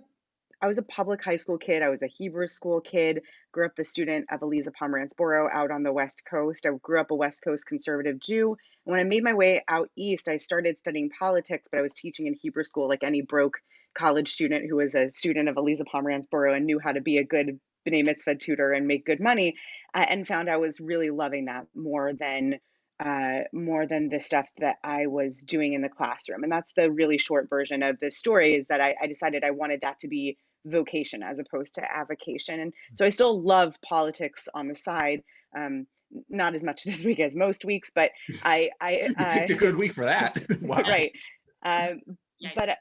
I 0.61 0.67
was 0.67 0.77
a 0.77 0.83
public 0.83 1.23
high 1.23 1.37
school 1.37 1.57
kid. 1.57 1.81
I 1.81 1.89
was 1.89 2.03
a 2.03 2.07
Hebrew 2.07 2.47
school 2.47 2.81
kid. 2.81 3.23
Grew 3.51 3.65
up 3.65 3.75
the 3.75 3.83
student 3.83 4.27
of 4.31 4.43
Eliza 4.43 4.71
Pomerantz 4.71 5.15
Borough 5.17 5.49
out 5.51 5.71
on 5.71 5.81
the 5.81 5.91
West 5.91 6.21
Coast. 6.29 6.67
I 6.67 6.69
grew 6.83 7.01
up 7.01 7.09
a 7.09 7.15
West 7.15 7.43
Coast 7.43 7.65
conservative 7.65 8.19
Jew. 8.19 8.55
When 8.83 8.99
I 8.99 9.03
made 9.03 9.23
my 9.23 9.33
way 9.33 9.63
out 9.67 9.89
east, 9.97 10.27
I 10.27 10.37
started 10.37 10.77
studying 10.77 11.09
politics, 11.17 11.67
but 11.71 11.79
I 11.79 11.81
was 11.81 11.95
teaching 11.95 12.27
in 12.27 12.35
Hebrew 12.39 12.63
school 12.63 12.87
like 12.87 13.03
any 13.03 13.23
broke 13.23 13.57
college 13.95 14.31
student 14.31 14.69
who 14.69 14.75
was 14.75 14.93
a 14.93 15.09
student 15.09 15.49
of 15.49 15.57
Eliza 15.57 15.83
Pomerantz 15.83 16.29
Borough 16.29 16.53
and 16.53 16.65
knew 16.67 16.79
how 16.79 16.91
to 16.91 17.01
be 17.01 17.17
a 17.17 17.23
good 17.23 17.59
B'nai 17.87 18.05
Mitzvah 18.05 18.35
tutor 18.35 18.71
and 18.71 18.85
make 18.85 19.03
good 19.03 19.19
money, 19.19 19.55
uh, 19.95 20.05
and 20.07 20.27
found 20.27 20.47
I 20.47 20.57
was 20.57 20.79
really 20.79 21.09
loving 21.09 21.45
that 21.45 21.65
more 21.75 22.13
than 22.13 22.59
uh, 23.03 23.45
more 23.51 23.87
than 23.87 24.09
the 24.09 24.19
stuff 24.19 24.45
that 24.59 24.75
I 24.83 25.07
was 25.07 25.39
doing 25.39 25.73
in 25.73 25.81
the 25.81 25.89
classroom. 25.89 26.43
And 26.43 26.51
that's 26.51 26.73
the 26.73 26.91
really 26.91 27.17
short 27.17 27.49
version 27.49 27.81
of 27.81 27.99
the 27.99 28.11
story 28.11 28.53
is 28.53 28.67
that 28.67 28.79
I, 28.79 28.93
I 29.01 29.07
decided 29.07 29.43
I 29.43 29.49
wanted 29.49 29.81
that 29.81 29.99
to 30.01 30.07
be 30.07 30.37
vocation 30.65 31.23
as 31.23 31.39
opposed 31.39 31.75
to 31.75 31.81
avocation. 31.81 32.59
And 32.59 32.73
so 32.95 33.05
I 33.05 33.09
still 33.09 33.41
love 33.41 33.75
politics 33.87 34.47
on 34.53 34.67
the 34.67 34.75
side. 34.75 35.23
Um, 35.57 35.87
not 36.29 36.55
as 36.55 36.63
much 36.63 36.83
this 36.85 37.03
week 37.03 37.19
as 37.19 37.35
most 37.35 37.65
weeks, 37.65 37.91
but 37.93 38.11
I, 38.43 38.69
I, 38.79 39.09
uh, 39.17 39.33
picked 39.39 39.49
a 39.51 39.55
good 39.55 39.77
week 39.77 39.93
for 39.93 40.05
that. 40.05 40.37
wow. 40.61 40.81
right. 40.81 41.11
Um, 41.63 42.01
but 42.55 42.77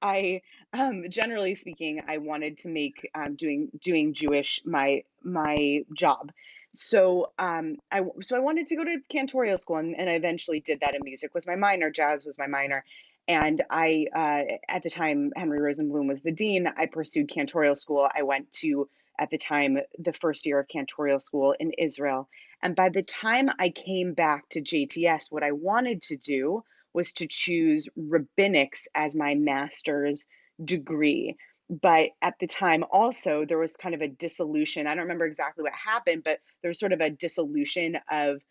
I, 0.00 0.40
um, 0.72 1.04
generally 1.08 1.54
speaking, 1.54 2.02
I 2.08 2.18
wanted 2.18 2.58
to 2.58 2.68
make 2.68 3.08
um, 3.14 3.36
doing 3.36 3.68
doing 3.80 4.14
Jewish 4.14 4.60
my 4.64 5.02
my 5.22 5.80
job. 5.94 6.32
So 6.74 7.32
um, 7.38 7.76
I 7.90 7.98
w- 7.98 8.22
so 8.22 8.36
I 8.36 8.40
wanted 8.40 8.66
to 8.68 8.76
go 8.76 8.84
to 8.84 8.98
cantorial 9.12 9.60
school, 9.60 9.76
and, 9.76 9.94
and 9.98 10.08
I 10.08 10.14
eventually 10.14 10.60
did 10.60 10.80
that. 10.80 10.94
And 10.94 11.04
music 11.04 11.34
was 11.34 11.46
my 11.46 11.56
minor, 11.56 11.90
jazz 11.90 12.24
was 12.24 12.38
my 12.38 12.46
minor, 12.46 12.84
and 13.32 13.62
I 13.70 14.06
uh, 14.14 14.56
at 14.68 14.82
the 14.82 14.90
time 14.90 15.32
Henry 15.36 15.58
Rosenblum 15.58 16.08
was 16.08 16.22
the 16.22 16.32
dean. 16.32 16.66
I 16.66 16.86
pursued 16.86 17.30
cantorial 17.30 17.76
school. 17.76 18.08
I 18.14 18.22
went 18.22 18.52
to 18.60 18.88
at 19.18 19.30
the 19.30 19.38
time, 19.38 19.78
the 19.98 20.12
first 20.12 20.46
year 20.46 20.58
of 20.58 20.66
cantorial 20.68 21.20
school 21.20 21.54
in 21.58 21.72
Israel. 21.78 22.28
And 22.62 22.74
by 22.74 22.88
the 22.88 23.02
time 23.02 23.50
I 23.58 23.68
came 23.70 24.14
back 24.14 24.48
to 24.50 24.60
JTS, 24.60 25.30
what 25.30 25.42
I 25.42 25.52
wanted 25.52 26.02
to 26.02 26.16
do 26.16 26.64
was 26.94 27.12
to 27.14 27.26
choose 27.28 27.88
rabbinics 27.98 28.86
as 28.94 29.14
my 29.14 29.34
master's 29.34 30.26
degree. 30.62 31.36
But 31.70 32.10
at 32.20 32.34
the 32.40 32.46
time, 32.46 32.84
also, 32.90 33.44
there 33.46 33.58
was 33.58 33.76
kind 33.76 33.94
of 33.94 34.02
a 34.02 34.08
dissolution. 34.08 34.86
I 34.86 34.94
don't 34.94 35.04
remember 35.04 35.26
exactly 35.26 35.62
what 35.62 35.72
happened, 35.72 36.22
but 36.24 36.40
there 36.60 36.68
was 36.68 36.78
sort 36.78 36.92
of 36.92 37.00
a 37.00 37.10
dissolution 37.10 37.98
of 38.10 38.42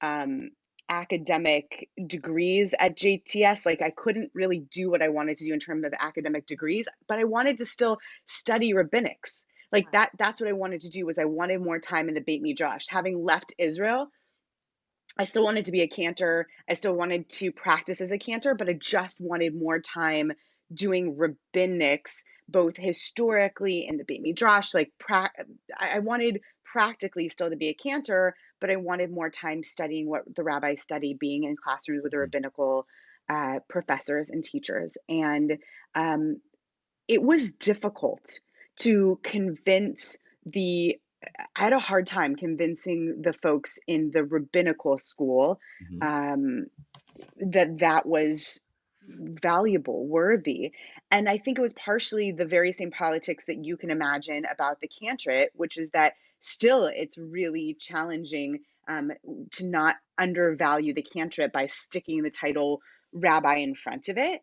um, 0.00 0.50
academic 0.90 1.88
degrees 2.06 2.74
at 2.78 2.98
JTS. 2.98 3.64
Like 3.64 3.80
I 3.80 3.90
couldn't 3.90 4.32
really 4.34 4.58
do 4.70 4.90
what 4.90 5.00
I 5.00 5.08
wanted 5.08 5.38
to 5.38 5.46
do 5.46 5.54
in 5.54 5.60
terms 5.60 5.84
of 5.84 5.94
academic 5.98 6.46
degrees, 6.46 6.86
but 7.08 7.18
I 7.18 7.24
wanted 7.24 7.58
to 7.58 7.66
still 7.66 7.98
study 8.26 8.74
rabbinics. 8.74 9.44
Like 9.72 9.92
that 9.92 10.10
that's 10.18 10.40
what 10.40 10.50
I 10.50 10.54
wanted 10.54 10.80
to 10.82 10.90
do 10.90 11.06
was 11.06 11.18
I 11.18 11.24
wanted 11.24 11.62
more 11.62 11.78
time 11.78 12.08
in 12.08 12.14
the 12.14 12.20
Beit 12.20 12.42
Midrash. 12.42 12.86
Having 12.88 13.24
left 13.24 13.54
Israel, 13.56 14.08
I 15.16 15.24
still 15.24 15.44
wanted 15.44 15.66
to 15.66 15.72
be 15.72 15.82
a 15.82 15.88
cantor. 15.88 16.48
I 16.68 16.74
still 16.74 16.94
wanted 16.94 17.28
to 17.30 17.52
practice 17.52 18.00
as 18.00 18.10
a 18.10 18.18
cantor, 18.18 18.54
but 18.54 18.68
I 18.68 18.72
just 18.72 19.20
wanted 19.20 19.54
more 19.54 19.80
time 19.80 20.32
doing 20.72 21.16
rabbinics, 21.16 22.22
both 22.48 22.76
historically 22.76 23.86
in 23.86 23.96
the 23.96 24.04
Beit 24.04 24.22
Midrash. 24.22 24.74
Like, 24.74 24.92
pra- 24.98 25.32
I 25.78 26.00
wanted 26.00 26.40
practically 26.70 27.28
still 27.28 27.50
to 27.50 27.56
be 27.56 27.68
a 27.68 27.74
cantor, 27.74 28.34
but 28.60 28.70
I 28.70 28.76
wanted 28.76 29.10
more 29.10 29.30
time 29.30 29.62
studying 29.64 30.08
what 30.08 30.22
the 30.34 30.44
rabbis 30.44 30.82
study, 30.82 31.14
being 31.18 31.44
in 31.44 31.56
classrooms 31.56 32.02
with 32.02 32.12
the 32.12 32.18
mm. 32.18 32.20
rabbinical 32.20 32.86
uh, 33.28 33.60
professors 33.68 34.30
and 34.30 34.44
teachers. 34.44 34.96
And 35.08 35.58
um, 35.94 36.40
it 37.08 37.22
was 37.22 37.52
difficult 37.52 38.38
to 38.80 39.18
convince 39.22 40.16
the 40.46 40.98
I 41.54 41.64
had 41.64 41.74
a 41.74 41.78
hard 41.78 42.06
time 42.06 42.34
convincing 42.34 43.20
the 43.20 43.34
folks 43.34 43.78
in 43.86 44.10
the 44.10 44.24
rabbinical 44.24 44.96
school 44.96 45.60
mm-hmm. 45.82 46.02
um, 46.02 46.66
that 47.52 47.80
that 47.80 48.06
was 48.06 48.58
valuable, 49.06 50.06
worthy. 50.06 50.72
And 51.10 51.28
I 51.28 51.36
think 51.36 51.58
it 51.58 51.62
was 51.62 51.74
partially 51.74 52.32
the 52.32 52.46
very 52.46 52.72
same 52.72 52.90
politics 52.90 53.44
that 53.46 53.64
you 53.64 53.76
can 53.76 53.90
imagine 53.90 54.44
about 54.50 54.80
the 54.80 54.88
cantorate, 54.88 55.50
which 55.54 55.76
is 55.76 55.90
that 55.90 56.14
still 56.40 56.86
it's 56.86 57.18
really 57.18 57.76
challenging 57.78 58.60
um, 58.88 59.10
to 59.52 59.66
not 59.66 59.96
undervalue 60.18 60.94
the 60.94 61.02
cantorate 61.02 61.52
by 61.52 61.66
sticking 61.66 62.22
the 62.22 62.30
title 62.30 62.80
rabbi 63.12 63.56
in 63.56 63.74
front 63.74 64.08
of 64.08 64.18
it, 64.18 64.40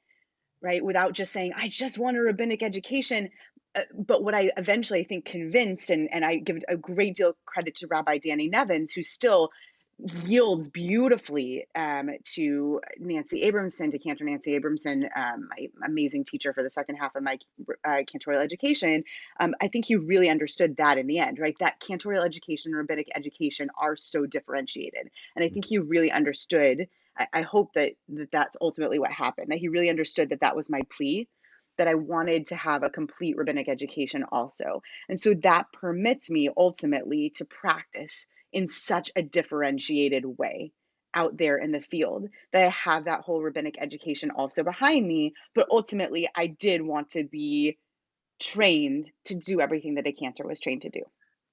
right? 0.62 0.84
Without 0.84 1.14
just 1.14 1.34
saying, 1.34 1.54
I 1.56 1.68
just 1.68 1.98
want 1.98 2.18
a 2.18 2.22
rabbinic 2.22 2.64
education. 2.64 3.30
Uh, 3.76 3.82
but 3.94 4.24
what 4.24 4.34
I 4.34 4.52
eventually 4.58 5.02
I 5.02 5.04
think 5.04 5.26
convinced, 5.26 5.90
and, 5.90 6.10
and 6.12 6.24
I 6.24 6.38
give 6.38 6.58
a 6.68 6.78
great 6.78 7.16
deal 7.16 7.34
credit 7.46 7.76
to 7.76 7.88
Rabbi 7.88 8.20
Danny 8.20 8.48
Nevins, 8.48 8.92
who 8.92 9.04
still 9.04 9.50
yields 10.00 10.70
beautifully 10.70 11.68
um, 11.76 12.10
to 12.36 12.80
Nancy 13.00 13.42
Abramson, 13.42 13.92
to 13.92 14.00
Cantor 14.00 14.26
Nancy 14.26 14.58
Abramson, 14.58 15.08
um, 15.16 15.50
my 15.50 15.68
amazing 15.86 16.24
teacher 16.24 16.54
for 16.54 16.62
the 16.62 16.70
second 16.70 16.98
half 16.98 17.16
of 17.16 17.24
my 17.24 17.40
uh, 17.84 18.04
cantorial 18.04 18.42
education. 18.42 19.04
Um, 19.40 19.56
I 19.60 19.70
think 19.70 19.86
he 19.86 19.96
really 19.96 20.30
understood 20.30 20.78
that 20.78 20.98
in 20.98 21.08
the 21.08 21.20
end, 21.20 21.40
right? 21.40 21.56
That 21.60 21.80
cantorial 21.80 22.24
education 22.24 22.74
and 22.74 22.78
rabbinic 22.78 23.08
education 23.16 23.70
are 23.80 23.96
so 23.96 24.26
differentiated. 24.28 25.10
And 25.36 25.44
I 25.44 25.50
think 25.50 25.66
he 25.66 25.80
really 25.80 26.12
understood. 26.12 26.88
I, 27.18 27.28
I 27.34 27.42
hope 27.42 27.74
that, 27.74 27.94
that 28.10 28.32
that's 28.32 28.58
ultimately 28.62 29.00
what 29.00 29.12
happened, 29.12 29.48
that 29.50 29.58
he 29.60 29.68
really 29.68 29.90
understood 29.90 30.30
that 30.30 30.42
that 30.42 30.56
was 30.56 30.70
my 30.70 30.82
plea 30.96 31.28
that 31.78 31.88
I 31.88 31.96
wanted 31.96 32.48
to 32.48 32.56
have 32.56 32.84
a 32.84 32.90
complete 32.90 33.38
rabbinic 33.38 33.70
education 33.70 34.26
also. 34.32 34.82
And 35.10 35.20
so 35.20 35.36
that 35.44 35.72
permits 35.72 36.30
me 36.30 36.50
ultimately 36.56 37.32
to 37.36 37.46
practice 37.46 38.26
in 38.58 38.68
such 38.68 39.12
a 39.16 39.22
differentiated 39.22 40.26
way 40.26 40.72
out 41.14 41.38
there 41.38 41.60
in 41.60 41.72
the 41.72 41.80
field 41.80 42.28
that 42.52 42.66
I 42.66 42.70
have 42.70 43.06
that 43.06 43.22
whole 43.22 43.40
rabbinic 43.40 43.76
education 43.80 44.32
also 44.32 44.64
behind 44.64 45.08
me. 45.08 45.36
But 45.54 45.68
ultimately, 45.70 46.28
I 46.36 46.48
did 46.48 46.82
want 46.82 47.10
to 47.10 47.24
be 47.24 47.78
trained 48.40 49.12
to 49.26 49.36
do 49.36 49.62
everything 49.62 49.94
that 49.96 50.08
a 50.08 50.12
cantor 50.12 50.48
was 50.48 50.60
trained 50.60 50.82
to 50.82 50.90
do. 50.90 51.04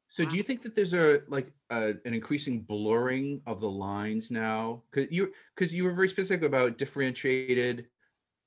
So, 0.09 0.25
do 0.25 0.39
you 0.39 0.43
think 0.43 0.63
that 0.63 0.75
there's 0.75 0.95
a 0.95 1.21
like 1.29 1.53
a, 1.69 1.93
an 2.07 2.15
increasing 2.15 2.63
blurring 2.63 3.43
of 3.47 3.61
the 3.61 3.69
lines 3.69 4.31
now? 4.31 4.83
Because 4.91 5.13
you 5.13 5.31
because 5.55 5.75
you 5.75 5.85
were 5.85 5.93
very 5.93 6.09
specific 6.09 6.43
about 6.43 6.79
differentiated, 6.79 7.85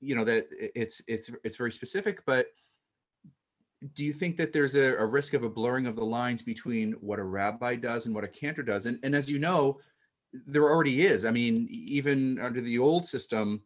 you 0.00 0.16
know 0.16 0.24
that 0.24 0.48
it's 0.50 1.00
it's 1.06 1.30
it's 1.44 1.56
very 1.56 1.70
specific, 1.70 2.24
but 2.26 2.48
do 3.94 4.04
you 4.04 4.12
think 4.12 4.36
that 4.36 4.52
there's 4.52 4.74
a, 4.74 4.96
a, 4.96 5.06
risk 5.06 5.34
of 5.34 5.44
a 5.44 5.48
blurring 5.48 5.86
of 5.86 5.94
the 5.94 6.04
lines 6.04 6.42
between 6.42 6.92
what 6.94 7.18
a 7.18 7.24
rabbi 7.24 7.76
does 7.76 8.06
and 8.06 8.14
what 8.14 8.24
a 8.24 8.28
cantor 8.28 8.62
does? 8.62 8.86
And, 8.86 8.98
and 9.02 9.14
as 9.14 9.30
you 9.30 9.38
know, 9.38 9.78
there 10.32 10.64
already 10.64 11.02
is. 11.02 11.24
I 11.24 11.30
mean, 11.30 11.68
even 11.70 12.40
under 12.40 12.60
the 12.60 12.78
old 12.78 13.06
system, 13.06 13.62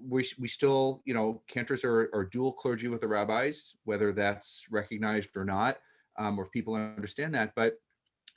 we, 0.00 0.28
we 0.38 0.48
still, 0.48 1.02
you 1.04 1.14
know, 1.14 1.42
cantors 1.48 1.84
are, 1.84 2.08
are 2.14 2.24
dual 2.24 2.52
clergy 2.52 2.88
with 2.88 3.00
the 3.00 3.08
rabbis, 3.08 3.74
whether 3.84 4.12
that's 4.12 4.64
recognized 4.70 5.36
or 5.36 5.44
not, 5.44 5.78
um, 6.18 6.38
or 6.38 6.44
if 6.44 6.52
people 6.52 6.74
understand 6.74 7.34
that. 7.34 7.52
But 7.56 7.78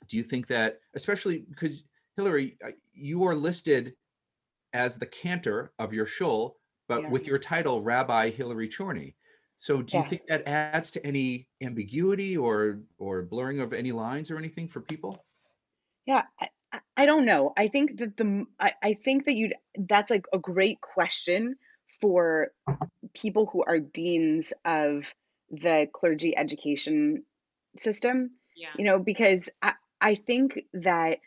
do 0.08 0.16
you 0.16 0.22
think 0.22 0.48
that, 0.48 0.80
especially 0.94 1.44
because 1.50 1.84
Hillary, 2.16 2.58
you 2.92 3.24
are 3.24 3.34
listed 3.34 3.94
as 4.72 4.98
the 4.98 5.06
cantor 5.06 5.72
of 5.78 5.92
your 5.92 6.06
shul, 6.06 6.56
but 6.88 7.02
yeah. 7.02 7.08
with 7.08 7.26
your 7.26 7.38
title, 7.38 7.82
Rabbi 7.82 8.30
Hillary 8.30 8.68
Chorny. 8.68 9.14
So 9.62 9.80
do 9.80 9.96
you 9.96 10.02
think 10.02 10.26
that 10.26 10.48
adds 10.48 10.90
to 10.90 11.06
any 11.06 11.46
ambiguity 11.62 12.36
or 12.36 12.80
or 12.98 13.22
blurring 13.22 13.60
of 13.60 13.72
any 13.72 13.92
lines 13.92 14.28
or 14.32 14.36
anything 14.36 14.66
for 14.66 14.80
people? 14.80 15.24
Yeah, 16.04 16.22
I, 16.40 16.48
I 16.96 17.06
don't 17.06 17.24
know. 17.24 17.52
I 17.56 17.68
think 17.68 17.98
that 17.98 18.16
the 18.16 18.44
I, 18.58 18.72
I 18.82 18.94
think 18.94 19.26
that 19.26 19.36
you 19.36 19.52
that's 19.88 20.10
like 20.10 20.26
a 20.32 20.40
great 20.40 20.80
question 20.80 21.54
for 22.00 22.50
people 23.14 23.46
who 23.52 23.62
are 23.62 23.78
deans 23.78 24.52
of 24.64 25.14
the 25.52 25.86
clergy 25.92 26.36
education 26.36 27.22
system. 27.78 28.32
Yeah. 28.56 28.70
You 28.76 28.84
know, 28.84 28.98
because 28.98 29.48
I, 29.62 29.74
I 30.00 30.16
think 30.16 30.58
that 30.72 31.18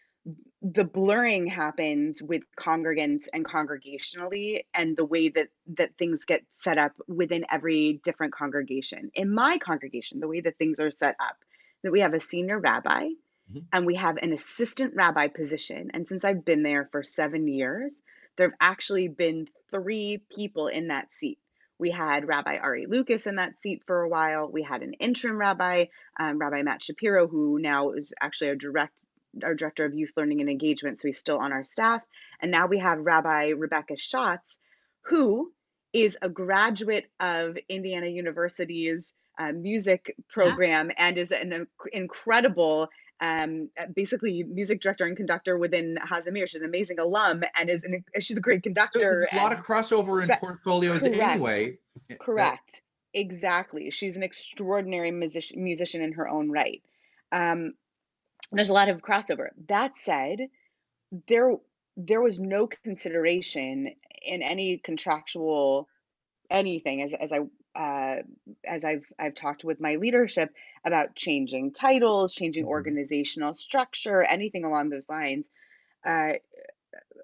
the 0.74 0.84
blurring 0.84 1.46
happens 1.46 2.24
with 2.24 2.42
congregants 2.58 3.28
and 3.32 3.46
congregationally 3.46 4.64
and 4.74 4.98
the 4.98 5.06
way 5.06 5.30
that 5.30 5.50
that 5.68 5.96
things 6.00 6.26
get 6.26 6.42
set 6.50 6.80
up 6.80 6.94
within 7.08 7.46
every 7.52 8.00
different 8.04 8.34
congregation 8.34 9.12
in 9.14 9.32
my 9.32 9.60
congregation 9.60 10.20
the 10.20 10.28
way 10.28 10.42
that 10.42 10.58
things 10.58 10.80
are 10.80 10.90
set 10.90 11.16
up 11.20 11.38
that 11.84 11.92
we 11.92 12.00
have 12.00 12.16
a 12.16 12.20
senior 12.20 12.58
rabbi 12.58 13.04
mm-hmm. 13.04 13.60
and 13.72 13.86
we 13.86 13.94
have 13.94 14.18
an 14.18 14.34
assistant 14.34 14.96
rabbi 14.96 15.28
position 15.28 15.92
and 15.94 16.08
since 16.08 16.26
i've 16.26 16.44
been 16.44 16.64
there 16.64 16.90
for 16.92 17.04
seven 17.04 17.48
years 17.48 18.02
there 18.36 18.48
have 18.48 18.58
actually 18.60 19.08
been 19.08 19.48
three 19.70 20.20
people 20.36 20.66
in 20.66 20.88
that 20.88 21.14
seat 21.14 21.38
we 21.78 21.92
had 21.92 22.26
Rabbi 22.26 22.56
Ari 22.56 22.86
Lucas 22.88 23.28
in 23.28 23.36
that 23.36 23.60
seat 23.60 23.84
for 23.86 24.02
a 24.02 24.08
while. 24.08 24.50
We 24.50 24.64
had 24.64 24.82
an 24.82 24.94
interim 24.94 25.38
rabbi, 25.38 25.88
um, 26.18 26.38
Rabbi 26.38 26.62
Matt 26.62 26.82
Shapiro, 26.82 27.28
who 27.28 27.60
now 27.60 27.92
is 27.92 28.14
actually 28.22 28.52
a 28.52 28.56
direct 28.56 29.04
our 29.44 29.56
director 29.56 29.86
of 29.86 29.94
youth 29.94 30.12
learning 30.16 30.42
and 30.42 30.50
engagement, 30.50 31.00
so 31.00 31.08
he's 31.08 31.18
still 31.18 31.38
on 31.38 31.52
our 31.52 31.64
staff. 31.64 32.02
And 32.42 32.52
now 32.52 32.68
we 32.68 32.80
have 32.80 33.00
Rabbi 33.00 33.54
Rebecca 33.56 33.96
Schatz, 33.98 34.58
who 35.06 35.52
is 35.94 36.18
a 36.22 36.30
graduate 36.30 37.06
of 37.20 37.58
Indiana 37.70 38.08
University's 38.08 39.14
uh, 39.40 39.52
music 39.52 40.16
program 40.30 40.90
yeah. 40.90 41.08
and 41.08 41.18
is 41.18 41.32
an 41.32 41.68
incredible 41.94 42.90
um, 43.22 43.70
basically 43.96 44.44
music 44.44 44.82
director 44.82 45.06
and 45.06 45.16
conductor 45.16 45.58
within 45.58 45.98
HaZamir. 46.06 46.50
She's 46.50 46.62
an 46.62 46.66
amazing 46.66 47.00
alum 47.00 47.44
and 47.58 47.70
is 47.70 47.84
an, 47.84 48.04
she's 48.20 48.38
a 48.38 48.42
great 48.42 48.64
conductor. 48.64 49.00
So 49.00 49.06
there's 49.06 49.26
a 49.32 49.38
lot 49.38 49.54
of 49.54 49.60
crossover 49.60 50.22
in 50.22 50.30
portfolios 50.38 51.02
correct. 51.02 51.22
anyway. 51.22 51.78
Correct. 52.20 52.82
That... 53.14 53.20
Exactly. 53.22 53.90
She's 53.92 54.18
an 54.18 54.24
extraordinary 54.24 55.12
musician, 55.12 55.64
musician 55.64 56.02
in 56.02 56.12
her 56.14 56.28
own 56.28 56.52
right. 56.52 56.82
Um, 57.32 57.74
there's 58.52 58.70
a 58.70 58.74
lot 58.74 58.90
of 58.90 59.02
crossover. 59.02 59.50
That 59.68 59.98
said, 59.98 60.40
there 61.28 61.56
there 61.98 62.22
was 62.22 62.40
no 62.40 62.68
consideration 62.84 63.94
in 64.26 64.42
any 64.42 64.78
contractual 64.78 65.88
anything 66.50 67.02
as 67.02 67.14
as 67.14 67.32
I 67.32 67.40
uh, 67.76 68.22
as 68.66 68.86
I've 68.86 69.06
I've 69.20 69.36
talked 69.36 69.64
with 69.64 69.82
my 69.82 69.96
leadership 69.96 70.54
about 70.86 71.16
changing 71.16 71.74
titles, 71.74 72.34
changing 72.34 72.64
mm-hmm. 72.64 72.72
organizational 72.72 73.54
structure, 73.54 74.24
anything 74.24 74.64
along 74.64 74.90
those 74.90 75.10
lines, 75.10 75.50
uh, 76.06 76.34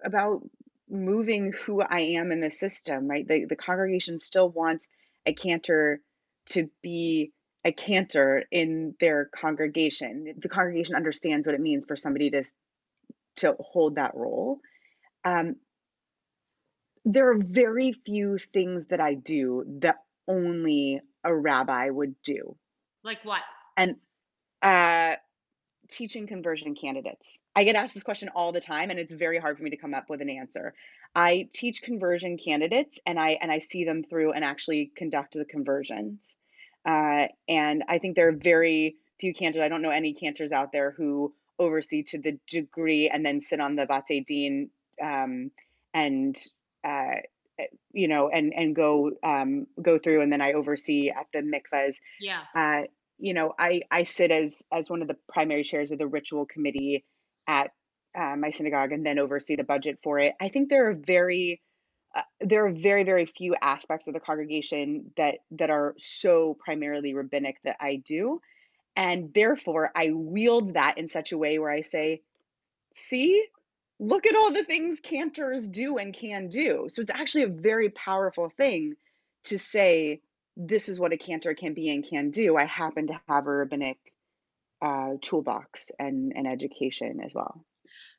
about 0.03 0.41
moving 0.89 1.53
who 1.53 1.81
I 1.81 2.17
am 2.17 2.31
in 2.31 2.41
the 2.41 2.51
system. 2.51 3.07
Right, 3.07 3.27
the 3.27 3.45
the 3.45 3.55
congregation 3.55 4.19
still 4.19 4.49
wants 4.49 4.87
a 5.25 5.33
cantor 5.33 6.01
to 6.47 6.69
be 6.81 7.31
a 7.63 7.71
cantor 7.71 8.43
in 8.51 8.95
their 8.99 9.25
congregation. 9.25 10.33
The 10.37 10.49
congregation 10.49 10.95
understands 10.95 11.45
what 11.45 11.55
it 11.55 11.61
means 11.61 11.85
for 11.85 11.95
somebody 11.95 12.29
to 12.31 12.43
to 13.37 13.55
hold 13.59 13.95
that 13.95 14.15
role. 14.15 14.59
Um, 15.23 15.55
there 17.05 17.31
are 17.31 17.37
very 17.37 17.93
few 17.93 18.37
things 18.37 18.87
that 18.87 18.99
I 18.99 19.13
do 19.15 19.63
that 19.79 19.97
only 20.27 21.01
a 21.23 21.35
rabbi 21.35 21.89
would 21.89 22.15
do. 22.23 22.55
Like 23.03 23.23
what? 23.23 23.41
And 23.77 23.95
Uh, 24.61 25.15
teaching 25.89 26.27
conversion 26.27 26.75
candidates. 26.75 27.25
I 27.55 27.63
get 27.63 27.75
asked 27.75 27.93
this 27.93 28.03
question 28.03 28.29
all 28.35 28.51
the 28.51 28.61
time, 28.61 28.91
and 28.91 28.99
it's 28.99 29.11
very 29.11 29.39
hard 29.39 29.57
for 29.57 29.63
me 29.63 29.71
to 29.71 29.77
come 29.77 29.93
up 29.93 30.09
with 30.09 30.21
an 30.21 30.29
answer. 30.29 30.73
I 31.15 31.49
teach 31.53 31.81
conversion 31.81 32.37
candidates, 32.37 32.99
and 33.05 33.19
I 33.19 33.37
and 33.41 33.51
I 33.51 33.59
see 33.59 33.83
them 33.83 34.03
through 34.03 34.33
and 34.33 34.45
actually 34.45 34.91
conduct 34.95 35.33
the 35.33 35.45
conversions. 35.45 36.35
Uh, 36.85 37.27
and 37.47 37.83
I 37.87 37.99
think 37.99 38.15
there 38.15 38.29
are 38.29 38.33
very 38.33 38.95
few 39.19 39.33
cantors. 39.33 39.63
I 39.63 39.67
don't 39.67 39.81
know 39.81 39.91
any 39.91 40.13
cantors 40.13 40.51
out 40.51 40.71
there 40.71 40.91
who 40.91 41.33
oversee 41.59 42.03
to 42.03 42.17
the 42.17 42.39
degree 42.47 43.09
and 43.09 43.25
then 43.25 43.39
sit 43.39 43.59
on 43.59 43.75
the 43.75 43.85
Beit 43.85 44.25
Din 44.25 44.69
um, 45.01 45.51
and 45.93 46.35
uh, 46.83 47.21
you 47.93 48.07
know 48.07 48.29
and 48.29 48.53
and 48.53 48.75
go 48.75 49.11
um, 49.23 49.67
go 49.81 49.99
through 49.99 50.21
and 50.21 50.33
then 50.33 50.41
I 50.41 50.53
oversee 50.53 51.09
at 51.09 51.27
the 51.33 51.39
mikvahs. 51.39 51.93
Yeah. 52.19 52.41
Uh, 52.55 52.83
you 53.19 53.33
know, 53.33 53.53
I 53.57 53.81
I 53.91 54.03
sit 54.03 54.31
as 54.31 54.63
as 54.71 54.89
one 54.89 55.01
of 55.01 55.07
the 55.07 55.17
primary 55.31 55.63
chairs 55.63 55.91
of 55.91 55.99
the 55.99 56.07
ritual 56.07 56.45
committee 56.45 57.05
at 57.47 57.71
uh, 58.17 58.35
my 58.35 58.51
synagogue 58.51 58.91
and 58.91 59.05
then 59.05 59.19
oversee 59.19 59.55
the 59.55 59.63
budget 59.63 59.99
for 60.03 60.19
it. 60.19 60.33
I 60.41 60.49
think 60.49 60.69
there 60.69 60.89
are 60.89 60.93
very 60.93 61.61
uh, 62.15 62.21
there 62.41 62.65
are 62.65 62.71
very 62.71 63.03
very 63.03 63.25
few 63.25 63.55
aspects 63.61 64.07
of 64.07 64.13
the 64.13 64.19
congregation 64.19 65.11
that 65.17 65.35
that 65.51 65.69
are 65.69 65.95
so 65.99 66.57
primarily 66.59 67.13
rabbinic 67.13 67.57
that 67.63 67.77
I 67.79 67.95
do, 68.05 68.41
and 68.95 69.33
therefore 69.33 69.91
I 69.95 70.11
wield 70.11 70.73
that 70.73 70.97
in 70.97 71.07
such 71.07 71.31
a 71.31 71.37
way 71.37 71.59
where 71.59 71.71
I 71.71 71.81
say, 71.81 72.21
"See, 72.95 73.45
look 73.99 74.25
at 74.25 74.35
all 74.35 74.51
the 74.51 74.63
things 74.63 74.99
cantors 74.99 75.67
do 75.67 75.97
and 75.97 76.13
can 76.13 76.49
do." 76.49 76.87
So 76.89 77.01
it's 77.01 77.11
actually 77.11 77.43
a 77.43 77.47
very 77.49 77.89
powerful 77.89 78.49
thing 78.49 78.95
to 79.45 79.57
say 79.57 80.21
this 80.57 80.89
is 80.89 80.99
what 80.99 81.13
a 81.13 81.17
cantor 81.17 81.53
can 81.53 81.73
be 81.73 81.89
and 81.89 82.05
can 82.05 82.29
do. 82.29 82.57
I 82.57 82.65
happen 82.65 83.07
to 83.07 83.19
have 83.29 83.47
a 83.47 83.51
rabbinic 83.51 83.97
uh, 84.81 85.11
toolbox 85.21 85.91
and, 85.97 86.33
and 86.35 86.47
education 86.47 87.21
as 87.23 87.33
well. 87.33 87.63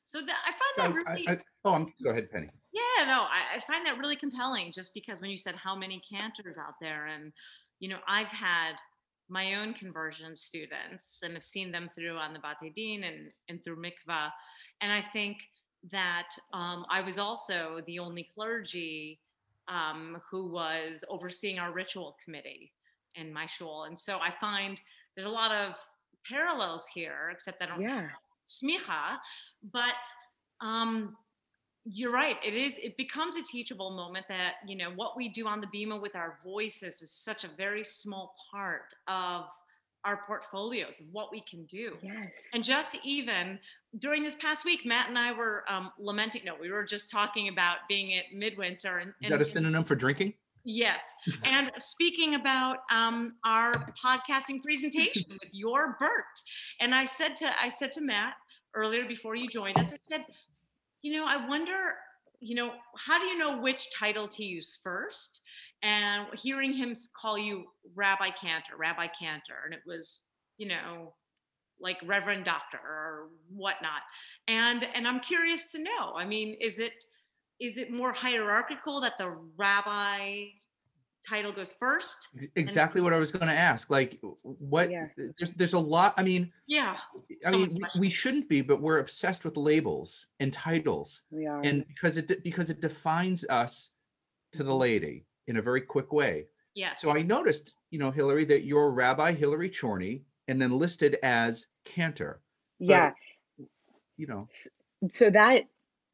So 0.05 0.21
that, 0.21 0.39
I 0.47 0.51
find 0.53 0.61
that 0.77 1.09
I- 1.09 1.13
really, 1.15 1.29
I- 1.29 1.45
oh, 1.65 1.75
I'm, 1.75 1.93
go 2.03 2.11
ahead, 2.11 2.31
Penny. 2.31 2.49
Yeah, 2.73 3.05
no, 3.05 3.23
I, 3.23 3.57
I 3.57 3.61
find 3.61 3.87
that 3.87 3.99
really 3.99 4.17
compelling 4.17 4.73
just 4.73 4.95
because 4.95 5.21
when 5.21 5.31
you 5.31 5.39
said 5.39 5.55
how 5.57 5.77
many 5.77 6.01
cantors 6.01 6.57
out 6.59 6.75
there, 6.81 7.07
and 7.07 7.33
you 7.81 7.89
know, 7.89 7.99
I've 8.07 8.29
had 8.29 8.75
my 9.29 9.55
own 9.55 9.75
conversion 9.75 10.37
students 10.37 11.21
and 11.23 11.35
have 11.35 11.43
seen 11.43 11.71
them 11.71 11.89
through 11.95 12.17
on 12.17 12.33
the 12.33 12.41
Beit 12.61 12.75
Din 12.75 13.05
and, 13.05 13.33
and 13.49 13.63
through 13.65 13.77
mikvah. 13.77 14.31
And 14.81 14.93
I 14.93 15.01
think 15.01 15.39
that 15.91 16.29
um, 16.53 16.85
I 16.91 17.01
was 17.01 17.19
also 17.19 17.81
the 17.87 17.99
only 17.99 18.29
clergy 18.35 19.21
um, 19.69 20.21
who 20.31 20.51
was 20.51 21.05
overseeing 21.09 21.59
our 21.59 21.73
ritual 21.73 22.17
committee 22.25 22.73
in 23.15 23.33
my 23.33 23.47
shul. 23.47 23.85
And 23.85 23.99
so 23.99 24.19
I 24.21 24.31
find 24.31 24.81
there's 25.15 25.27
a 25.27 25.31
lot 25.31 25.53
of 25.53 25.75
parallels 26.29 26.87
here, 26.87 27.31
except 27.33 27.63
I 27.63 27.67
don't 27.67 27.81
Yeah. 27.81 28.09
smicha, 28.47 29.19
but 29.73 29.95
um, 30.61 31.17
you're 31.85 32.13
right. 32.13 32.37
It 32.45 32.55
is. 32.55 32.79
It 32.79 32.97
becomes 32.97 33.37
a 33.37 33.43
teachable 33.43 33.91
moment 33.91 34.27
that 34.29 34.55
you 34.67 34.77
know 34.77 34.91
what 34.95 35.17
we 35.17 35.29
do 35.29 35.47
on 35.47 35.61
the 35.61 35.67
bima 35.67 36.01
with 36.01 36.15
our 36.15 36.39
voices 36.45 37.03
is 37.03 37.11
such 37.11 37.45
a 37.45 37.49
very 37.57 37.83
small 37.83 38.35
part 38.53 38.95
of 39.09 39.47
our 40.05 40.21
portfolios 40.27 41.01
of 41.01 41.07
what 41.13 41.31
we 41.31 41.41
can 41.41 41.65
do. 41.67 41.97
Yes. 42.03 42.29
And 42.55 42.65
just 42.65 42.97
even 43.05 43.59
during 43.99 44.23
this 44.23 44.35
past 44.37 44.65
week, 44.65 44.81
Matt 44.85 45.09
and 45.09 45.19
I 45.19 45.33
were 45.33 45.65
um, 45.69 45.93
lamenting. 45.99 46.43
No, 46.45 46.55
we 46.61 46.71
were 46.71 46.85
just 46.85 47.11
talking 47.11 47.49
about 47.49 47.79
being 47.89 48.15
at 48.15 48.25
midwinter 48.35 48.99
and, 48.99 49.13
Is 49.23 49.31
that 49.31 49.41
a 49.41 49.45
synonym 49.45 49.85
for 49.85 49.95
drinking? 49.95 50.35
Yes. 50.65 51.15
And 51.45 51.71
speaking 51.81 52.37
about 52.37 52.79
um, 52.91 53.35
our 53.45 53.73
podcasting 54.03 54.63
presentation 54.63 55.25
with 55.31 55.51
your 55.53 55.97
Bert, 56.01 56.25
and 56.81 56.95
I 56.95 57.05
said 57.05 57.37
to 57.39 57.51
I 57.61 57.69
said 57.69 57.93
to 57.93 58.01
Matt 58.01 58.35
earlier 58.75 59.05
before 59.05 59.35
you 59.35 59.49
joined 59.49 59.79
us, 59.79 59.93
I 59.93 59.99
said, 60.09 60.25
you 61.03 61.13
know, 61.17 61.27
I 61.27 61.47
wonder, 61.47 61.75
you 62.41 62.55
know, 62.55 62.73
how 62.97 63.19
do 63.19 63.27
you 63.27 63.37
know 63.37 63.59
which 63.59 63.89
title 63.97 64.29
to 64.29 64.45
use 64.45 64.79
first? 64.83 65.41
And 65.83 66.27
hearing 66.35 66.73
him 66.73 66.95
call 67.21 67.37
you 67.37 67.65
Rabbi 67.95 68.31
Cantor, 68.31 68.77
Rabbi 68.79 69.09
Cantor, 69.09 69.65
and 69.65 69.75
it 69.75 69.81
was, 69.85 70.23
you 70.57 70.69
know, 70.69 71.15
like 71.81 71.97
Reverend 72.07 72.45
Doctor 72.45 72.79
or 72.79 73.31
whatnot. 73.51 74.03
And 74.47 74.87
and 74.95 75.09
I'm 75.09 75.19
curious 75.19 75.73
to 75.73 75.79
know. 75.79 76.15
I 76.17 76.25
mean, 76.25 76.57
is 76.61 76.79
it 76.79 76.93
is 77.61 77.77
it 77.77 77.93
more 77.93 78.13
hierarchical 78.13 79.01
that 79.01 79.19
the 79.19 79.37
rabbi 79.57 80.45
title 81.29 81.53
goes 81.53 81.73
first? 81.73 82.29
Exactly 82.57 83.01
what 83.01 83.13
I 83.13 83.19
was 83.19 83.31
going 83.31 83.47
to 83.47 83.55
ask. 83.55 83.91
Like, 83.91 84.21
what? 84.69 84.91
Yeah. 84.91 85.07
There's 85.39 85.53
there's 85.53 85.73
a 85.75 85.79
lot. 85.79 86.15
I 86.17 86.23
mean, 86.23 86.53
Yeah. 86.67 86.97
I 87.47 87.51
So 87.51 87.59
mean, 87.59 87.69
we, 87.75 88.01
we 88.01 88.11
shouldn't 88.11 88.49
be, 88.49 88.61
but 88.63 88.81
we're 88.81 88.99
obsessed 88.99 89.45
with 89.45 89.57
labels 89.57 90.27
and 90.41 90.53
titles, 90.53 91.23
We 91.31 91.47
are. 91.47 91.61
and 91.63 91.87
because 91.87 92.17
it 92.17 92.43
because 92.43 92.71
it 92.71 92.81
defines 92.81 93.45
us 93.49 93.91
to 94.53 94.63
the 94.65 94.73
Mhm. 94.73 94.79
lady 94.81 95.27
in 95.47 95.57
a 95.57 95.63
very 95.63 95.81
quick 95.81 96.13
way. 96.13 96.47
Yes. 96.75 97.01
So 97.01 97.11
I 97.11 97.23
noticed, 97.23 97.75
you 97.91 97.99
know, 97.99 98.11
Hillary, 98.11 98.45
that 98.47 98.65
you're 98.65 98.91
Rabbi 98.91 99.33
Hillary 99.35 99.69
Chorny, 99.71 100.23
and 100.49 100.61
then 100.61 100.71
listed 100.73 101.19
as 101.23 101.67
Cantor. 101.85 102.41
yeah. 102.79 103.13
You 104.19 104.27
know, 104.27 104.49
so 105.11 105.31
that 105.31 105.65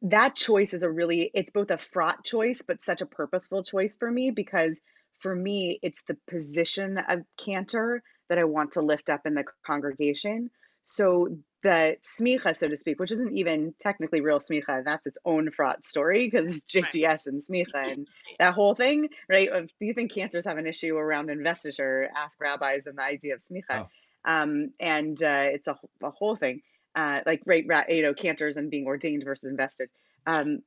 that 0.02 0.36
choice 0.36 0.72
is 0.72 0.82
a 0.84 0.90
really 0.90 1.30
it's 1.34 1.50
both 1.50 1.70
a 1.70 1.76
fraught 1.78 2.24
choice 2.24 2.62
but 2.62 2.80
such 2.82 3.02
a 3.02 3.06
purposeful 3.06 3.64
choice 3.64 3.96
for 3.96 4.10
me 4.10 4.30
because 4.30 4.78
for 5.20 5.34
me 5.34 5.78
it's 5.82 6.02
the 6.08 6.16
position 6.28 6.98
of 6.98 7.20
cantor 7.42 8.02
that 8.28 8.38
i 8.38 8.44
want 8.44 8.72
to 8.72 8.80
lift 8.80 9.10
up 9.10 9.26
in 9.26 9.34
the 9.34 9.44
congregation 9.66 10.50
so 10.84 11.28
the 11.62 11.96
smicha 12.02 12.56
so 12.56 12.68
to 12.68 12.76
speak 12.76 13.00
which 13.00 13.12
isn't 13.12 13.36
even 13.36 13.74
technically 13.78 14.20
real 14.20 14.38
smicha 14.38 14.84
that's 14.84 15.06
its 15.06 15.18
own 15.24 15.50
fraught 15.50 15.84
story 15.84 16.28
because 16.30 16.62
jts 16.62 17.26
and 17.26 17.42
smicha 17.42 17.92
and 17.92 18.06
that 18.38 18.54
whole 18.54 18.74
thing 18.74 19.08
right 19.28 19.48
if 19.52 19.70
you 19.80 19.92
think 19.92 20.12
cantors 20.12 20.44
have 20.44 20.58
an 20.58 20.66
issue 20.66 20.96
around 20.96 21.30
investiture 21.30 22.08
ask 22.16 22.40
rabbis 22.40 22.86
and 22.86 22.98
the 22.98 23.02
idea 23.02 23.34
of 23.34 23.40
smicha 23.40 23.86
Oh. 24.26 24.32
um, 24.32 24.70
and 24.80 25.22
uh, 25.22 25.48
it's 25.50 25.68
a, 25.68 25.76
a 26.02 26.10
whole 26.10 26.36
thing 26.36 26.62
uh, 26.98 27.20
like 27.26 27.42
right, 27.46 27.64
you 27.88 28.02
know, 28.02 28.12
cantors 28.12 28.56
and 28.56 28.70
being 28.70 28.86
ordained 28.86 29.24
versus 29.24 29.48
invested. 29.48 29.88
Um, 30.26 30.62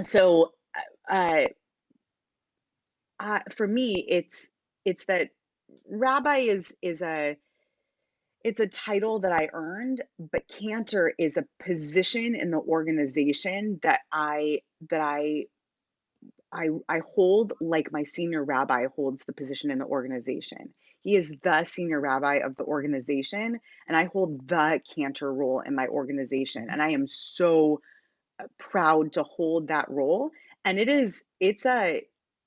so, 0.00 0.52
uh, 1.08 1.44
uh, 3.18 3.40
for 3.54 3.66
me, 3.66 4.04
it's 4.08 4.48
it's 4.84 5.04
that 5.06 5.30
rabbi 5.88 6.38
is 6.38 6.74
is 6.82 7.02
a 7.02 7.36
it's 8.44 8.60
a 8.60 8.68
title 8.68 9.20
that 9.20 9.32
I 9.32 9.48
earned, 9.52 10.02
but 10.18 10.46
cantor 10.48 11.12
is 11.18 11.36
a 11.36 11.44
position 11.64 12.36
in 12.36 12.50
the 12.50 12.58
organization 12.58 13.80
that 13.82 14.00
I 14.12 14.60
that 14.90 15.00
I 15.00 15.46
I 16.52 16.68
I 16.88 17.00
hold 17.14 17.54
like 17.60 17.92
my 17.92 18.04
senior 18.04 18.44
rabbi 18.44 18.86
holds 18.94 19.24
the 19.24 19.32
position 19.32 19.70
in 19.70 19.78
the 19.78 19.84
organization. 19.84 20.74
He 21.02 21.16
is 21.16 21.32
the 21.42 21.64
senior 21.64 22.00
rabbi 22.00 22.36
of 22.36 22.56
the 22.56 22.64
organization, 22.64 23.60
and 23.88 23.96
I 23.96 24.04
hold 24.04 24.48
the 24.48 24.80
cantor 24.94 25.32
role 25.32 25.60
in 25.60 25.74
my 25.74 25.86
organization. 25.86 26.68
And 26.70 26.82
I 26.82 26.90
am 26.90 27.06
so 27.08 27.80
uh, 28.40 28.44
proud 28.58 29.12
to 29.14 29.22
hold 29.22 29.68
that 29.68 29.88
role. 29.88 30.30
And 30.64 30.78
it 30.78 30.88
is 30.88 31.22
it's 31.40 31.64
a 31.64 32.02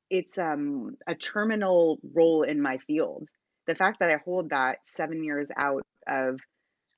it's 0.09 0.37
um 0.37 0.97
a 1.07 1.15
terminal 1.15 1.99
role 2.13 2.43
in 2.43 2.61
my 2.61 2.77
field. 2.77 3.29
The 3.67 3.75
fact 3.75 3.99
that 3.99 4.11
I 4.11 4.17
hold 4.23 4.49
that 4.49 4.77
seven 4.85 5.23
years 5.23 5.49
out 5.55 5.83
of 6.07 6.39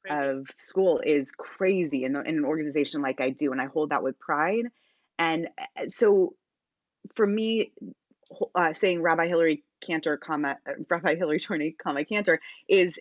of 0.09 0.47
school 0.57 1.01
is 1.03 1.31
crazy 1.31 2.03
in, 2.03 2.13
the, 2.13 2.21
in 2.21 2.37
an 2.37 2.45
organization 2.45 3.01
like 3.01 3.21
I 3.21 3.29
do, 3.29 3.51
and 3.51 3.61
I 3.61 3.65
hold 3.65 3.91
that 3.91 4.03
with 4.03 4.19
pride. 4.19 4.65
And 5.19 5.49
uh, 5.59 5.89
so, 5.89 6.33
for 7.15 7.27
me, 7.27 7.71
uh, 8.55 8.73
saying 8.73 9.01
Rabbi 9.01 9.27
Hillary 9.27 9.63
Cantor, 9.81 10.17
comma 10.17 10.57
uh, 10.67 10.73
Rabbi 10.89 11.15
Hillary 11.15 11.39
Chorny, 11.39 11.75
comma 11.77 12.05
Cantor, 12.05 12.39
is 12.67 12.99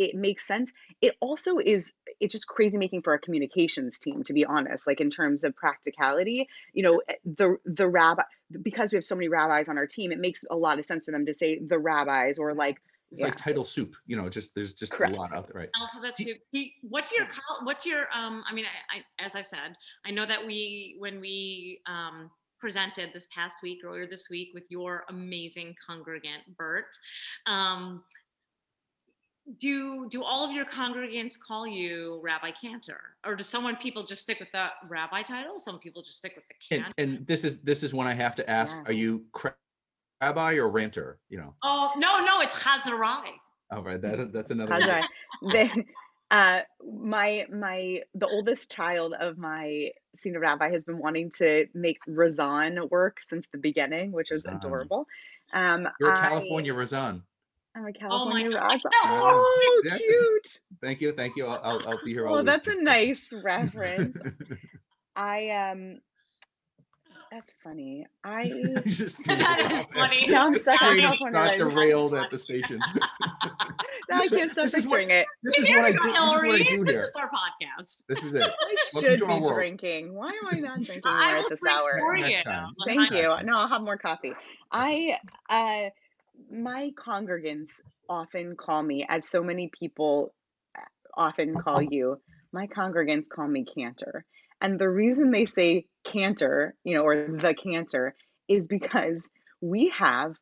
it, 0.00 0.10
it 0.10 0.16
makes 0.16 0.46
sense. 0.46 0.72
It 1.00 1.16
also 1.20 1.58
is 1.58 1.92
it's 2.20 2.32
just 2.32 2.46
crazy 2.46 2.78
making 2.78 3.02
for 3.02 3.14
a 3.14 3.18
communications 3.18 3.98
team, 3.98 4.22
to 4.24 4.32
be 4.32 4.44
honest. 4.44 4.86
Like 4.86 5.00
in 5.00 5.10
terms 5.10 5.44
of 5.44 5.54
practicality, 5.54 6.48
you 6.72 6.82
know, 6.82 7.00
eh, 7.08 7.14
the 7.24 7.56
the 7.64 7.88
rabbi 7.88 8.22
because 8.62 8.92
we 8.92 8.96
have 8.96 9.04
so 9.04 9.14
many 9.14 9.28
rabbis 9.28 9.68
on 9.68 9.78
our 9.78 9.86
team, 9.86 10.12
it 10.12 10.18
makes 10.18 10.44
a 10.50 10.56
lot 10.56 10.78
of 10.78 10.84
sense 10.84 11.04
for 11.04 11.12
them 11.12 11.26
to 11.26 11.34
say 11.34 11.60
the 11.64 11.78
rabbis 11.78 12.38
or 12.38 12.54
like 12.54 12.80
it's 13.12 13.20
Yeah. 13.20 13.26
like 13.28 13.36
title 13.36 13.64
soup. 13.64 13.94
You 14.06 14.16
know, 14.16 14.28
just 14.28 14.54
there's 14.54 14.72
just 14.72 14.92
Correct. 14.92 15.14
a 15.14 15.16
lot 15.16 15.32
out 15.32 15.46
there, 15.48 15.60
right? 15.60 15.70
alphabet 15.76 16.14
Do- 16.16 16.24
soup. 16.24 16.38
Do 16.52 16.64
what's 16.82 17.12
your 17.12 17.26
col- 17.26 17.64
what's 17.64 17.84
your 17.86 18.06
um 18.14 18.42
I 18.48 18.54
mean 18.54 18.64
I, 18.64 18.98
I 18.98 19.24
as 19.24 19.34
I 19.34 19.42
said 19.42 19.76
I 20.06 20.10
know 20.10 20.26
that 20.26 20.44
we 20.44 20.96
when 20.98 21.20
we 21.20 21.80
um 21.86 22.30
presented 22.58 23.10
this 23.14 23.26
past 23.34 23.56
week 23.62 23.78
earlier 23.84 24.06
this 24.06 24.28
week 24.30 24.50
with 24.52 24.64
your 24.70 25.04
amazing 25.08 25.74
congregant 25.86 26.42
Bert 26.58 26.84
um 27.46 28.04
do 29.58 30.08
do 30.08 30.22
all 30.22 30.44
of 30.44 30.52
your 30.52 30.64
congregants 30.64 31.38
call 31.38 31.66
you 31.66 32.20
Rabbi 32.22 32.50
Cantor 32.52 33.00
or 33.26 33.34
does 33.34 33.48
someone 33.48 33.76
people 33.76 34.02
just 34.02 34.22
stick 34.22 34.38
with 34.40 34.50
the 34.52 34.68
rabbi 34.88 35.22
title 35.22 35.58
some 35.58 35.78
people 35.78 36.02
just 36.02 36.18
stick 36.18 36.34
with 36.36 36.44
the 36.48 36.54
Cantor 36.76 36.92
and 36.98 37.26
this 37.26 37.44
is 37.44 37.60
this 37.62 37.82
is 37.82 37.92
when 37.92 38.06
I 38.06 38.14
have 38.14 38.36
to 38.36 38.48
ask: 38.48 38.76
Yeah. 38.76 38.82
Are 38.86 38.92
you 38.92 39.24
cra- 39.32 39.54
rabbi 40.20 40.54
or 40.54 40.70
ranter? 40.70 41.18
You 41.28 41.38
know, 41.38 41.54
oh 41.62 41.92
no 41.96 42.24
no 42.24 42.40
it's 42.40 42.54
Chazarai 42.54 43.32
All 43.70 43.82
right, 43.82 44.00
that, 44.00 44.32
that's 44.32 44.50
another. 44.50 44.72
How 44.74 44.80
do 44.80 44.88
one. 44.88 45.04
The, 45.52 45.84
uh, 46.30 46.60
my 47.02 47.46
my 47.52 48.02
the 48.14 48.28
oldest 48.28 48.70
child 48.70 49.14
of 49.18 49.36
my 49.36 49.90
senior 50.14 50.40
rabbi 50.40 50.70
has 50.70 50.84
been 50.84 50.98
wanting 50.98 51.30
to 51.38 51.66
make 51.74 51.98
Razan 52.08 52.88
work 52.90 53.18
since 53.26 53.46
the 53.52 53.58
beginning, 53.58 54.12
which 54.12 54.30
is 54.30 54.42
Razan. 54.42 54.56
adorable. 54.56 55.06
Um, 55.52 55.88
You're 55.98 56.12
a 56.12 56.18
I- 56.18 56.28
California 56.28 56.72
Razan. 56.72 57.22
I'm 57.76 57.84
a 57.84 57.86
Oh 57.86 57.90
my 57.90 57.92
California 57.92 58.50
God, 58.50 58.70
Razan. 58.70 58.90
California. 59.02 59.42
Oh, 59.42 59.82
Yeah. 59.84 59.96
cute. 59.98 60.60
Thank 60.82 61.00
you, 61.00 61.12
thank 61.12 61.36
you. 61.36 61.46
I'll, 61.46 61.60
I'll, 61.62 61.88
I'll 61.88 62.04
be 62.04 62.12
here 62.12 62.26
all 62.26 62.32
Well, 62.34 62.42
week. 62.42 62.46
that's 62.46 62.68
a 62.68 62.82
nice 62.82 63.32
reference. 63.44 64.16
I 65.16 65.50
um, 65.50 66.00
that's 67.30 67.52
funny. 67.62 68.06
I 68.24 68.44
Just 68.86 69.22
That 69.24 69.70
is 69.70 69.82
funny. 69.94 70.26
now 70.26 70.46
I'm 70.46 70.58
stuck 70.58 70.82
on 70.82 70.88
Train 70.94 71.02
California 71.02 71.32
got 71.40 71.58
derailed 71.58 72.14
at 72.14 72.30
the 72.30 72.38
station. 72.38 72.80
Now 74.08 74.20
I 74.20 74.28
can't 74.28 74.50
stop 74.50 74.64
This 74.64 74.74
is 74.74 74.86
what- 74.88 74.98
picturing 74.98 75.18
it. 75.18 75.26
This 75.44 75.58
is 75.60 75.68
what 75.68 75.84
I 75.84 75.88
you 75.88 75.92
do. 75.92 75.98
go, 75.98 76.04
This 76.06 76.14
is 76.14 76.20
what 76.20 76.24
I 76.24 76.58
Hillary. 76.58 76.64
do 76.64 76.84
This 76.84 76.90
here. 76.96 77.02
is 77.04 77.12
our 77.16 77.30
podcast. 77.30 78.02
This 78.08 78.24
is 78.24 78.34
it. 78.34 78.42
I 78.42 79.00
should 79.00 79.18
to 79.20 79.26
our 79.26 79.36
be 79.38 79.42
world. 79.42 79.54
drinking. 79.54 80.14
Why 80.14 80.28
am 80.30 80.48
I 80.50 80.58
not 80.58 80.80
drinking 80.82 81.02
more 81.04 81.20
I 81.20 81.30
at 81.38 81.42
will 81.42 81.48
this 81.50 81.60
drink 81.60 81.76
hour? 81.76 81.98
for 81.98 82.16
you. 82.16 82.38
Thank 82.86 83.10
you. 83.12 83.34
No, 83.44 83.56
I'll 83.58 83.68
have 83.68 83.82
more 83.82 83.96
coffee. 83.96 84.32
I 84.72 85.16
uh 85.48 85.90
my 86.50 86.90
congregants 86.96 87.80
often 88.08 88.56
call 88.56 88.82
me, 88.82 89.06
as 89.08 89.28
so 89.28 89.42
many 89.42 89.68
people 89.68 90.32
uh, 90.76 90.80
often 91.16 91.54
call 91.54 91.82
you, 91.82 92.20
my 92.52 92.66
congregants 92.66 93.28
call 93.28 93.46
me 93.48 93.64
cantor. 93.64 94.24
And 94.60 94.78
the 94.78 94.88
reason 94.88 95.30
they 95.30 95.46
say 95.46 95.86
cantor, 96.04 96.74
you 96.84 96.94
know, 96.94 97.02
or 97.04 97.16
the 97.16 97.54
cantor, 97.54 98.14
is 98.48 98.66
because 98.68 99.28
we 99.60 99.90
have 99.96 100.34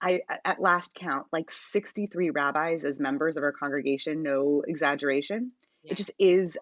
I 0.00 0.20
at 0.44 0.60
last 0.60 0.92
count 0.94 1.26
like 1.32 1.50
63 1.50 2.30
rabbis 2.30 2.84
as 2.84 3.00
members 3.00 3.36
of 3.38 3.42
our 3.42 3.52
congregation, 3.52 4.22
no 4.22 4.62
exaggeration. 4.66 5.52
Yeah. 5.82 5.92
It 5.92 5.96
just 5.96 6.10
is 6.18 6.58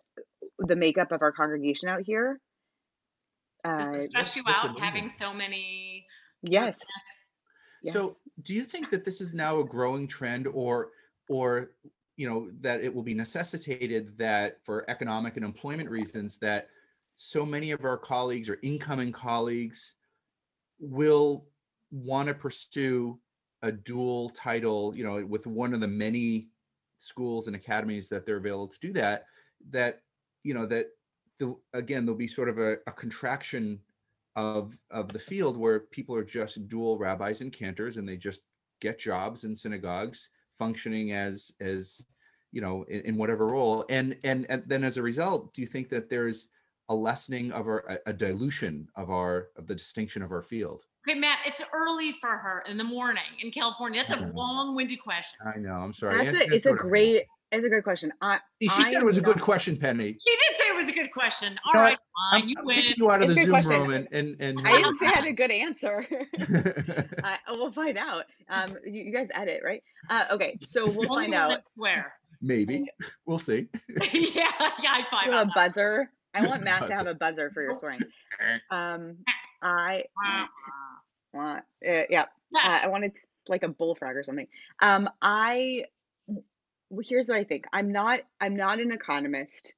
the 0.59 0.77
makeup 0.77 1.11
of 1.11 1.21
our 1.21 1.33
congregation 1.33 1.89
out 1.89 2.03
here. 2.05 2.39
Does 3.65 3.87
Uh, 3.87 4.01
stress 4.09 4.37
you 4.37 4.43
out 4.47 4.67
amazing. 4.67 4.83
having 4.83 5.11
so 5.11 5.33
many? 5.35 6.07
yes. 6.43 6.79
Yes. 7.83 7.93
So, 7.95 8.17
do 8.43 8.55
you 8.55 8.65
think 8.65 8.91
that 8.91 9.05
this 9.05 9.21
is 9.21 9.35
now 9.35 9.61
a 9.61 9.65
growing 9.65 10.09
trend, 10.09 10.47
or, 10.47 10.91
or, 11.29 11.71
you 12.17 12.29
know, 12.29 12.49
that 12.61 12.83
it 12.83 12.95
will 12.95 13.03
be 13.03 13.15
necessitated 13.15 14.17
that 14.19 14.59
for 14.65 14.89
economic 14.91 15.37
and 15.37 15.45
employment 15.45 15.89
reasons 15.89 16.39
that 16.39 16.69
so 17.17 17.47
many 17.47 17.71
of 17.71 17.85
our 17.85 17.97
colleagues 17.97 18.49
or 18.49 18.59
incoming 18.63 19.13
colleagues 19.13 19.95
will 20.81 21.47
want 21.91 22.29
to 22.29 22.35
pursue 22.35 23.19
a 23.63 23.71
dual 23.71 24.29
title, 24.31 24.95
you 24.97 25.05
know, 25.05 25.25
with 25.25 25.47
one 25.47 25.73
of 25.73 25.81
the 25.81 25.89
many 25.89 26.49
schools 26.99 27.47
and 27.47 27.57
academies 27.57 28.09
that 28.09 28.27
they're 28.27 28.37
available 28.37 28.69
to 28.69 28.81
do 28.81 28.93
that, 28.93 29.27
that, 29.71 30.03
you 30.43 30.55
know, 30.55 30.67
that 30.67 30.89
the, 31.39 31.57
again, 31.73 32.05
there'll 32.05 32.19
be 32.19 32.29
sort 32.29 32.49
of 32.49 32.59
a, 32.59 32.79
a 32.87 32.93
contraction 32.93 33.79
of 34.37 34.79
of 34.91 35.13
the 35.13 35.19
field 35.19 35.57
where 35.57 35.81
people 35.81 36.15
are 36.15 36.25
just 36.25 36.67
dual 36.69 36.99
rabbis 36.99 37.41
and 37.41 37.53
cantors 37.53 37.97
and 37.97 38.09
they 38.09 38.17
just 38.17 38.43
get 38.81 38.99
jobs 38.99 39.45
in 39.45 39.55
synagogues 39.55 40.31
functioning 40.59 41.13
as 41.13 41.53
as 41.61 42.03
you 42.53 42.61
know 42.61 42.85
in, 42.89 43.01
in 43.03 43.17
whatever 43.17 43.47
role 43.47 43.85
and, 43.89 44.17
and 44.25 44.47
and 44.49 44.63
then 44.67 44.83
as 44.85 44.97
a 44.97 45.03
result 45.03 45.53
do 45.53 45.61
you 45.63 45.69
think 45.69 45.89
that 45.89 46.09
there's 46.11 46.49
a 46.89 46.95
lessening 46.95 47.51
of 47.53 47.67
our 47.67 47.79
a- 47.89 48.11
a 48.11 48.13
dilution 48.13 48.89
of 48.97 49.11
our 49.11 49.49
of 49.57 49.67
the 49.67 49.75
distinction 49.75 50.23
of 50.23 50.33
our 50.33 50.43
field 50.43 50.85
Okay, 51.07 51.19
Matt, 51.19 51.41
it's 51.45 51.61
early 51.75 52.13
for 52.13 52.31
her 52.31 52.65
in 52.67 52.79
the 52.79 52.85
morning 52.85 53.25
in 53.43 53.51
California. 53.51 54.01
That's 54.01 54.13
a 54.19 54.25
Mhm. 54.25 54.33
long-winded 54.35 55.03
question. 55.03 55.39
i 55.47 55.59
know 55.59 55.75
i'm 55.75 55.93
sorry 55.93 56.25
That's 56.25 56.47
a 56.47 56.55
it's 56.55 56.67
a 56.67 56.73
great 56.75 57.25
it's 57.53 57.65
a 57.65 57.69
great 57.69 57.85
question. 57.85 58.11
I 58.21 58.41
she 58.61 58.69
I 58.71 58.83
said 58.91 59.03
it 59.03 59.05
was 59.05 59.19
a 59.19 59.21
good 59.23 59.41
question 59.41 59.77
penny 59.77 60.17
She 60.27 60.31
did 60.37 60.57
say 60.57 60.64
it 60.75 60.77
was 60.77 60.89
a 60.89 60.93
good 60.93 61.13
question. 61.13 61.59
All 61.67 61.75
No, 61.75 61.81
right, 61.81 61.99
i'm, 62.33 62.49
you 62.49 62.57
I'm 62.59 62.67
win. 62.67 62.79
you 62.97 63.11
out 63.11 63.23
of 63.23 63.31
It's 63.31 63.35
the 63.35 63.41
zoom 63.43 63.51
question. 63.51 63.81
room 63.83 63.91
and 63.93 64.09
and, 64.13 64.37
and 64.41 64.61
I 64.69 64.77
didn't 64.77 64.97
say 64.97 65.07
I 65.07 65.11
had 65.11 65.25
a 65.27 65.33
good 65.33 65.51
answer. 65.51 66.07
I, 67.23 67.39
we'll 67.51 67.73
find 67.73 67.97
out. 67.99 68.25
Um, 68.51 68.77
you, 68.85 69.05
you 69.05 69.13
guys 69.13 69.29
edit, 69.35 69.63
right? 69.65 69.83
Uh, 70.11 70.25
okay, 70.33 70.59
so 70.63 70.85
we'll 70.97 71.09
find 71.09 71.35
out. 71.35 71.61
Where? 71.77 72.13
maybe 72.43 72.85
we'll 73.25 73.39
see 73.39 73.67
yeah, 74.13 74.51
yeah, 74.83 74.93
I 74.93 75.05
find 75.11 75.33
out. 75.33 75.47
a 75.47 75.51
buzzer. 75.55 76.11
I 76.35 76.47
want 76.47 76.65
Matt 76.65 76.89
to 76.89 76.95
have 76.95 77.07
a 77.07 77.15
buzzer 77.15 77.51
for 77.55 77.63
your 77.63 77.75
swearing. 77.77 78.01
Um, 78.71 79.19
I 79.63 80.03
want, 81.33 81.61
uh, 81.89 82.03
yeah, 82.11 82.23
uh, 82.57 82.81
I 82.83 82.89
wanted 82.89 83.15
to- 83.15 83.27
like 83.47 83.63
a 83.63 83.69
bullfrog 83.69 84.17
or 84.17 84.25
something. 84.25 84.47
Um, 84.83 85.09
I 85.23 85.85
well, 86.91 87.05
here's 87.07 87.29
what 87.29 87.39
I 87.39 87.45
think. 87.45 87.67
I'm 87.73 87.93
not 87.93 88.21
I'm 88.41 88.57
not 88.57 88.81
an 88.81 88.91
economist, 88.93 89.75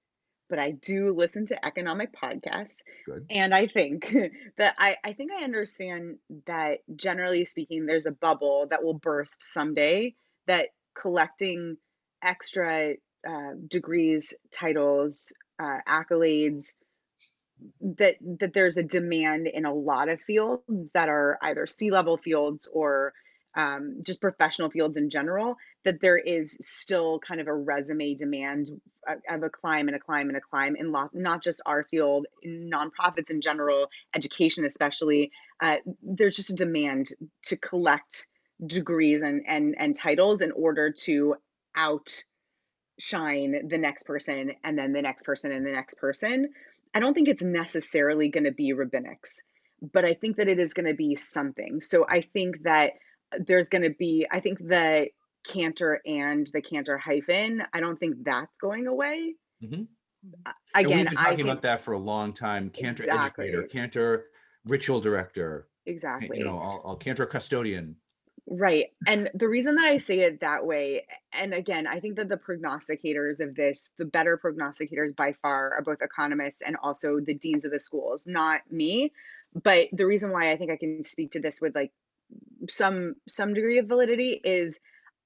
but 0.48 0.58
I 0.58 0.72
do 0.72 1.14
listen 1.14 1.46
to 1.46 1.66
economic 1.66 2.10
podcasts. 2.12 2.76
Good. 3.04 3.26
And 3.30 3.54
I 3.54 3.66
think 3.66 4.14
that 4.58 4.74
I, 4.78 4.96
I 5.04 5.12
think 5.12 5.32
I 5.32 5.44
understand 5.44 6.18
that 6.46 6.78
generally 6.94 7.44
speaking, 7.44 7.86
there's 7.86 8.06
a 8.06 8.12
bubble 8.12 8.66
that 8.70 8.84
will 8.84 8.94
burst 8.94 9.52
someday 9.52 10.14
that 10.46 10.68
collecting 10.94 11.76
extra 12.22 12.94
uh, 13.28 13.52
degrees, 13.68 14.34
titles, 14.52 15.32
uh, 15.58 15.78
accolades, 15.88 16.74
that 17.80 18.16
that 18.38 18.52
there's 18.52 18.76
a 18.76 18.82
demand 18.82 19.46
in 19.46 19.64
a 19.64 19.72
lot 19.72 20.08
of 20.08 20.20
fields 20.20 20.92
that 20.92 21.08
are 21.08 21.38
either 21.42 21.66
C-level 21.66 22.18
fields 22.18 22.68
or 22.70 23.14
um, 23.56 23.96
just 24.02 24.20
professional 24.20 24.70
fields 24.70 24.96
in 24.96 25.10
general. 25.10 25.56
That 25.84 26.00
there 26.00 26.18
is 26.18 26.56
still 26.60 27.18
kind 27.18 27.40
of 27.40 27.48
a 27.48 27.54
resume 27.54 28.14
demand 28.14 28.70
of 29.28 29.42
a 29.42 29.50
climb 29.50 29.88
and 29.88 29.96
a 29.96 30.00
climb 30.00 30.28
and 30.28 30.36
a 30.36 30.40
climb 30.40 30.76
in 30.76 30.92
lot, 30.92 31.14
not 31.14 31.42
just 31.42 31.60
our 31.66 31.84
field, 31.84 32.26
nonprofits 32.46 33.30
in 33.30 33.40
general, 33.40 33.88
education 34.14 34.64
especially. 34.64 35.32
Uh, 35.60 35.76
there's 36.02 36.36
just 36.36 36.50
a 36.50 36.54
demand 36.54 37.08
to 37.44 37.56
collect 37.56 38.26
degrees 38.64 39.22
and 39.22 39.42
and 39.46 39.74
and 39.78 39.96
titles 39.96 40.40
in 40.40 40.50
order 40.52 40.90
to 40.90 41.34
outshine 41.76 42.24
the 43.68 43.78
next 43.78 44.04
person 44.04 44.52
and 44.64 44.78
then 44.78 44.92
the 44.92 45.02
next 45.02 45.24
person 45.24 45.52
and 45.52 45.66
the 45.66 45.72
next 45.72 45.94
person. 45.98 46.48
I 46.94 47.00
don't 47.00 47.12
think 47.14 47.28
it's 47.28 47.42
necessarily 47.42 48.28
going 48.28 48.44
to 48.44 48.52
be 48.52 48.72
rabbinics, 48.72 49.36
but 49.92 50.06
I 50.06 50.14
think 50.14 50.36
that 50.36 50.48
it 50.48 50.58
is 50.58 50.72
going 50.72 50.86
to 50.86 50.94
be 50.94 51.16
something. 51.16 51.82
So 51.82 52.06
I 52.08 52.22
think 52.22 52.62
that 52.62 52.92
there's 53.38 53.68
going 53.68 53.82
to 53.82 53.90
be, 53.90 54.26
I 54.30 54.40
think 54.40 54.58
the 54.58 55.08
cantor 55.46 56.00
and 56.06 56.46
the 56.52 56.62
cantor 56.62 56.98
hyphen, 56.98 57.62
I 57.72 57.80
don't 57.80 57.98
think 57.98 58.24
that's 58.24 58.52
going 58.60 58.86
away. 58.86 59.34
Mhm. 59.62 59.86
Uh, 60.44 60.52
And 60.74 60.86
Again, 60.86 60.98
we've 60.98 61.08
been 61.08 61.18
I 61.18 61.22
talking 61.22 61.36
think 61.36 61.48
about 61.48 61.62
that 61.62 61.82
for 61.82 61.92
a 61.92 61.98
long 61.98 62.32
time. 62.32 62.70
Cantor 62.70 63.04
Exactly. 63.04 63.48
educator, 63.48 63.62
cantor 63.68 64.26
ritual 64.64 65.00
director, 65.00 65.68
exactly. 65.86 66.38
you 66.38 66.44
know, 66.44 66.58
I'll, 66.58 66.82
I'll 66.84 66.96
cantor 66.96 67.26
custodian. 67.26 67.96
Right. 68.48 68.86
And 69.06 69.28
the 69.34 69.48
reason 69.48 69.76
that 69.76 69.86
I 69.86 69.98
say 69.98 70.20
it 70.20 70.40
that 70.40 70.66
way, 70.66 71.06
and 71.32 71.54
again, 71.54 71.86
I 71.86 72.00
think 72.00 72.16
that 72.16 72.28
the 72.28 72.36
prognosticators 72.36 73.40
of 73.40 73.54
this, 73.54 73.92
the 73.98 74.04
better 74.04 74.38
prognosticators 74.42 75.14
by 75.14 75.34
far 75.42 75.74
are 75.74 75.82
both 75.82 76.02
economists 76.02 76.62
and 76.64 76.76
also 76.82 77.20
the 77.20 77.34
deans 77.34 77.64
of 77.64 77.70
the 77.70 77.80
schools, 77.80 78.26
not 78.26 78.60
me. 78.70 79.12
But 79.54 79.88
the 79.92 80.06
reason 80.06 80.32
why 80.32 80.50
I 80.50 80.56
think 80.56 80.70
I 80.70 80.76
can 80.76 81.04
speak 81.04 81.32
to 81.32 81.40
this 81.40 81.60
with 81.60 81.74
like 81.74 81.92
some 82.68 83.14
some 83.28 83.54
degree 83.54 83.78
of 83.78 83.86
validity 83.86 84.40
is 84.42 84.78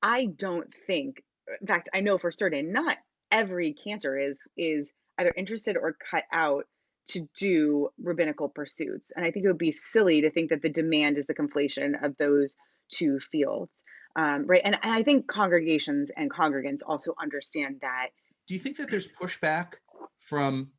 I 0.02 0.26
don't 0.26 0.72
think, 0.86 1.22
in 1.60 1.66
fact, 1.66 1.88
I 1.94 2.00
know 2.00 2.18
for 2.18 2.32
certain 2.32 2.72
not 2.72 2.96
every 3.30 3.72
cantor 3.72 4.18
is 4.18 4.38
is 4.56 4.92
either 5.18 5.32
interested 5.36 5.76
or 5.76 5.96
cut 6.10 6.24
out 6.32 6.66
to 7.08 7.28
do 7.36 7.88
rabbinical 8.02 8.48
pursuits. 8.48 9.12
And 9.14 9.24
I 9.24 9.30
think 9.30 9.44
it 9.44 9.48
would 9.48 9.58
be 9.58 9.74
silly 9.76 10.22
to 10.22 10.30
think 10.30 10.50
that 10.50 10.62
the 10.62 10.68
demand 10.68 11.18
is 11.18 11.26
the 11.26 11.34
conflation 11.34 12.02
of 12.04 12.16
those 12.18 12.56
two 12.90 13.18
fields. 13.18 13.84
Um, 14.16 14.46
right. 14.46 14.60
And, 14.64 14.76
and 14.82 14.92
I 14.92 15.02
think 15.02 15.26
congregations 15.26 16.10
and 16.16 16.30
congregants 16.30 16.80
also 16.86 17.14
understand 17.20 17.78
that. 17.82 18.08
Do 18.46 18.54
you 18.54 18.60
think 18.60 18.76
that 18.78 18.90
there's 18.90 19.08
pushback 19.08 19.74
from 20.20 20.70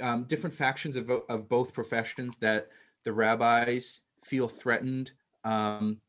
um, 0.00 0.24
different 0.24 0.54
factions 0.54 0.96
of, 0.96 1.10
of 1.28 1.48
both 1.48 1.72
professions 1.72 2.36
that 2.40 2.68
the 3.04 3.12
rabbis 3.12 4.00
feel 4.24 4.48
threatened, 4.48 5.12
um, 5.44 6.00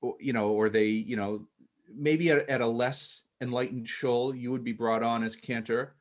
or, 0.00 0.16
you 0.20 0.32
know, 0.32 0.50
or 0.50 0.68
they, 0.68 0.86
you 0.86 1.16
know, 1.16 1.46
maybe 1.94 2.30
at, 2.30 2.48
at 2.48 2.60
a 2.60 2.66
less 2.66 3.22
enlightened 3.40 3.88
shul, 3.88 4.34
you 4.34 4.50
would 4.50 4.64
be 4.64 4.72
brought 4.72 5.02
on 5.02 5.22
as 5.22 5.36
cantor, 5.36 5.94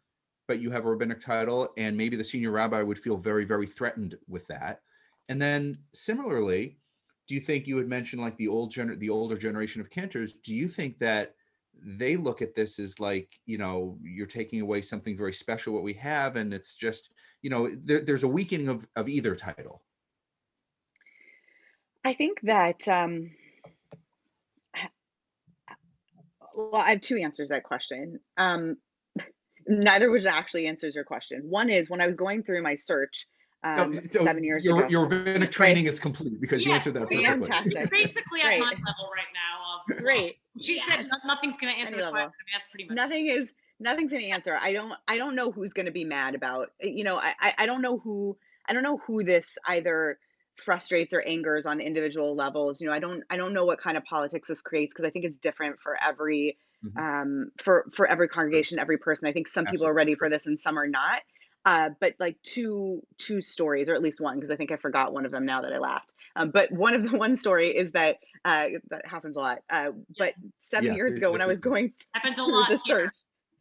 but 0.48 0.60
you 0.60 0.72
have 0.72 0.86
a 0.86 0.90
rabbinic 0.90 1.20
title, 1.20 1.70
and 1.78 1.98
maybe 1.98 2.16
the 2.16 2.24
senior 2.24 2.52
rabbi 2.52 2.82
would 2.82 3.00
feel 3.00 3.18
very, 3.18 3.46
very 3.46 3.68
threatened 3.68 4.16
with 4.28 4.46
that. 4.48 4.82
And 5.30 5.42
then 5.42 5.76
similarly, 5.94 6.78
do 7.28 7.36
you 7.36 7.42
think 7.42 7.66
you 7.66 7.76
would 7.76 7.90
mention 7.90 8.20
like 8.20 8.38
the 8.38 8.48
old 8.48 8.72
gener- 8.72 9.00
the 9.00 9.10
older 9.10 9.36
generation 9.36 9.82
of 9.82 9.90
cantors? 9.90 10.34
Do 10.34 10.56
you 10.56 10.68
think 10.68 11.00
that 11.00 11.36
they 11.84 12.16
look 12.16 12.42
at 12.42 12.56
this 12.56 12.80
as 12.80 13.00
like 13.00 13.40
you 13.46 13.58
know 13.58 13.98
you're 14.02 14.26
taking 14.26 14.62
away 14.62 14.82
something 14.82 15.18
very 15.18 15.34
special 15.34 15.74
what 15.74 15.84
we 15.84 15.94
have 15.94 16.36
and 16.36 16.54
it's 16.54 16.76
just 16.76 17.10
you 17.42 17.50
know 17.50 17.70
there, 17.84 18.02
there's 18.02 18.24
a 18.24 18.28
weakening 18.28 18.70
of, 18.70 18.88
of 18.96 19.10
either 19.10 19.36
title 19.36 19.82
I 22.06 22.14
think 22.14 22.40
that 22.42 22.88
um, 22.88 23.32
well, 26.56 26.82
I 26.82 26.92
have 26.92 27.02
two 27.02 27.18
answers 27.18 27.50
to 27.50 27.56
that 27.56 27.64
question. 27.64 28.20
Um, 28.38 28.78
neither 29.68 30.08
of 30.08 30.14
which 30.14 30.26
actually 30.26 30.68
answers 30.68 30.96
your 30.96 31.04
question. 31.04 31.42
One 31.50 31.70
is 31.70 31.90
when 31.90 32.02
I 32.02 32.08
was 32.08 32.16
going 32.16 32.44
through 32.44 32.62
my 32.62 32.76
search 32.76 33.28
No, 33.64 33.84
um, 33.86 33.94
so 34.10 34.24
seven 34.24 34.44
years 34.44 34.64
your, 34.64 34.80
ago. 34.80 34.88
Your 34.88 35.08
rabbinic 35.08 35.52
training 35.52 35.86
is 35.88 36.00
complete 36.00 36.40
because 36.40 36.66
you 36.66 36.72
answered 36.74 36.94
that 36.94 37.10
perfectly. 37.10 37.26
fantastic. 37.26 37.74
You're 37.74 37.88
basically 37.88 38.42
at 38.42 38.48
Great. 38.48 38.60
my 38.60 38.66
level 38.70 39.10
right 39.16 39.34
now 39.34 39.96
of. 39.98 39.98
Great. 40.04 40.38
She 40.62 40.78
said 40.78 41.00
Yes. 41.00 41.10
no- 41.12 41.34
nothing's 41.34 41.58
gonna 41.58 41.74
answer 41.74 41.96
Any 41.96 42.06
the 42.06 42.12
level. 42.12 42.12
question. 42.12 42.32
I 42.40 42.46
mean, 42.46 42.54
that's 42.54 42.66
pretty 42.70 42.86
much. 42.88 42.96
nothing 42.96 43.26
is 43.28 43.54
nothing's 43.78 44.10
gonna 44.10 44.24
answer 44.24 44.58
i 44.62 44.72
don't 44.72 44.94
i 45.10 45.18
don't 45.18 45.36
know 45.36 45.52
who's 45.52 45.74
gonna 45.74 45.92
be 45.92 46.06
mad 46.06 46.34
about 46.34 46.70
you 46.80 47.04
know 47.04 47.18
I, 47.18 47.34
I 47.42 47.54
i 47.60 47.66
don't 47.66 47.82
know 47.82 47.98
who 47.98 48.38
i 48.70 48.72
don't 48.72 48.84
know 48.84 49.00
who 49.06 49.22
this 49.22 49.58
either 49.68 50.18
frustrates 50.58 51.14
or 51.14 51.22
angers 51.22 51.66
on 51.66 51.80
individual 51.82 52.36
levels 52.36 52.80
you 52.82 52.88
know 52.88 52.94
i 52.94 53.00
don't 53.00 53.24
i 53.30 53.38
don't 53.38 53.54
know 53.54 53.66
what 53.66 53.80
kind 53.80 53.98
of 53.98 54.04
politics 54.04 54.48
this 54.48 54.62
creates 54.62 54.94
because 54.94 55.08
i 55.08 55.12
think 55.12 55.26
it's 55.26 55.38
different 55.38 55.80
for 55.82 55.98
every 56.02 56.58
Mhm. 56.82 57.02
um 57.02 57.52
for 57.58 57.86
for 57.94 58.08
every 58.08 58.28
congregation 58.28 58.80
every 58.80 58.98
person 58.98 59.28
i 59.28 59.32
think 59.34 59.48
some 59.48 59.66
people 59.68 59.86
are 59.88 59.94
ready 59.94 60.16
for 60.16 60.30
this 60.30 60.46
and 60.48 60.60
some 60.60 60.78
are 60.80 60.88
not 60.88 61.22
uh, 61.68 61.90
but 62.00 62.14
like 62.20 62.40
two 62.44 63.02
two 63.18 63.42
stories 63.42 63.90
or 63.90 63.96
at 63.96 64.02
least 64.02 64.22
one 64.22 64.36
because 64.36 64.52
i 64.52 64.56
think 64.56 64.72
i 64.72 64.76
forgot 64.76 65.12
one 65.14 65.26
of 65.26 65.32
them 65.32 65.46
now 65.46 65.62
that 65.62 65.74
i 65.74 65.80
laughed 65.80 66.14
um, 66.36 66.52
but 66.52 66.72
one 66.72 66.94
of 66.94 67.10
the 67.10 67.18
one 67.18 67.36
story 67.36 67.76
is 67.76 67.94
that 67.94 68.18
uh, 68.46 68.68
that 68.90 69.06
happens 69.06 69.36
a 69.36 69.40
lot 69.40 69.60
uh, 69.72 69.92
but 70.20 70.34
seven 70.62 70.86
Yeah, 70.90 70.96
years 70.96 71.16
it- 71.16 71.18
ago 71.18 71.32
when 71.32 71.42
i 71.42 71.48
was 71.48 71.60
going 71.62 71.94
Happens 72.14 72.38
a 72.40 72.44
through 72.44 72.56
lot 72.58 72.68
the 72.70 72.78
here. 72.86 72.96
search. 72.96 73.18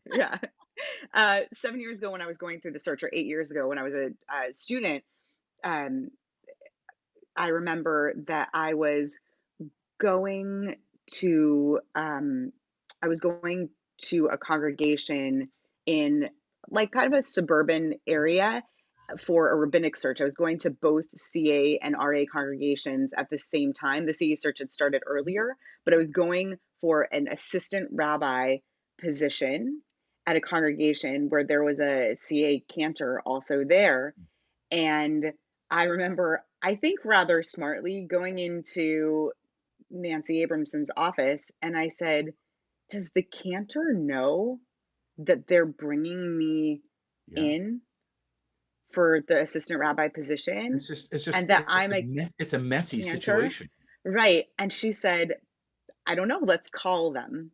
Yeah. 0.06 0.38
Uh, 1.12 1.42
seven 1.52 1.80
years 1.80 1.98
ago, 1.98 2.10
when 2.10 2.20
I 2.20 2.26
was 2.26 2.38
going 2.38 2.60
through 2.60 2.72
the 2.72 2.78
search, 2.78 3.02
or 3.04 3.10
eight 3.12 3.26
years 3.26 3.50
ago, 3.50 3.68
when 3.68 3.78
I 3.78 3.82
was 3.82 3.94
a, 3.94 4.10
uh 4.28 4.52
student, 4.52 5.04
um, 5.64 6.10
I 7.36 7.48
remember 7.48 8.14
that 8.26 8.48
I 8.54 8.74
was 8.74 9.18
going 9.98 10.76
to, 11.18 11.80
um, 11.94 12.52
I 13.02 13.08
was 13.08 13.20
going 13.20 13.70
to 14.06 14.26
a 14.26 14.38
congregation 14.38 15.48
in 15.86 16.28
like 16.70 16.92
kind 16.92 17.12
of 17.12 17.18
a 17.18 17.22
suburban 17.22 17.94
area 18.06 18.62
for 19.18 19.50
a 19.50 19.56
rabbinic 19.56 19.96
search. 19.96 20.20
I 20.20 20.24
was 20.24 20.36
going 20.36 20.58
to 20.60 20.70
both 20.70 21.04
CA 21.16 21.78
and 21.82 21.94
RA 21.94 22.24
congregations 22.30 23.10
at 23.16 23.28
the 23.30 23.38
same 23.38 23.72
time. 23.72 24.06
The 24.06 24.14
CA 24.14 24.36
search 24.36 24.60
had 24.60 24.72
started 24.72 25.02
earlier, 25.06 25.56
but 25.84 25.94
I 25.94 25.98
was 25.98 26.10
going 26.10 26.56
for 26.80 27.06
an 27.12 27.28
assistant 27.28 27.90
rabbi 27.92 28.58
position 28.98 29.82
at 30.26 30.36
a 30.36 30.40
congregation 30.40 31.28
where 31.28 31.44
there 31.44 31.62
was 31.62 31.80
a 31.80 32.16
CA 32.16 32.62
cantor 32.74 33.20
also 33.26 33.64
there. 33.68 34.14
And 34.70 35.32
I 35.70 35.84
remember, 35.84 36.44
I 36.64 36.76
think 36.76 37.00
rather 37.04 37.42
smartly, 37.42 38.06
going 38.10 38.38
into 38.38 39.32
Nancy 39.90 40.42
Abramson's 40.42 40.90
office 40.96 41.50
and 41.60 41.76
I 41.76 41.90
said, 41.90 42.32
Does 42.90 43.10
the 43.14 43.22
cantor 43.22 43.92
know 43.92 44.60
that 45.18 45.46
they're 45.46 45.66
bringing 45.66 46.36
me 46.38 46.80
Yeah. 47.28 47.42
in 47.42 47.80
for 48.92 49.20
the 49.28 49.42
assistant 49.42 49.78
rabbi 49.78 50.08
position? 50.08 50.72
It's 50.74 50.88
just, 50.88 51.12
it's 51.12 51.24
just, 51.26 51.36
and 51.36 51.48
that 51.48 51.64
it's 51.64 51.72
I'm 51.72 51.92
a 51.92 51.96
a 51.96 52.30
it's 52.38 52.54
a 52.54 52.58
messy 52.58 53.02
cantor. 53.02 53.20
situation. 53.20 53.68
Right. 54.06 54.46
And 54.58 54.72
she 54.72 54.92
said, 54.92 55.34
I 56.06 56.14
don't 56.14 56.28
know, 56.28 56.40
let's 56.42 56.70
call 56.70 57.12
them. 57.12 57.50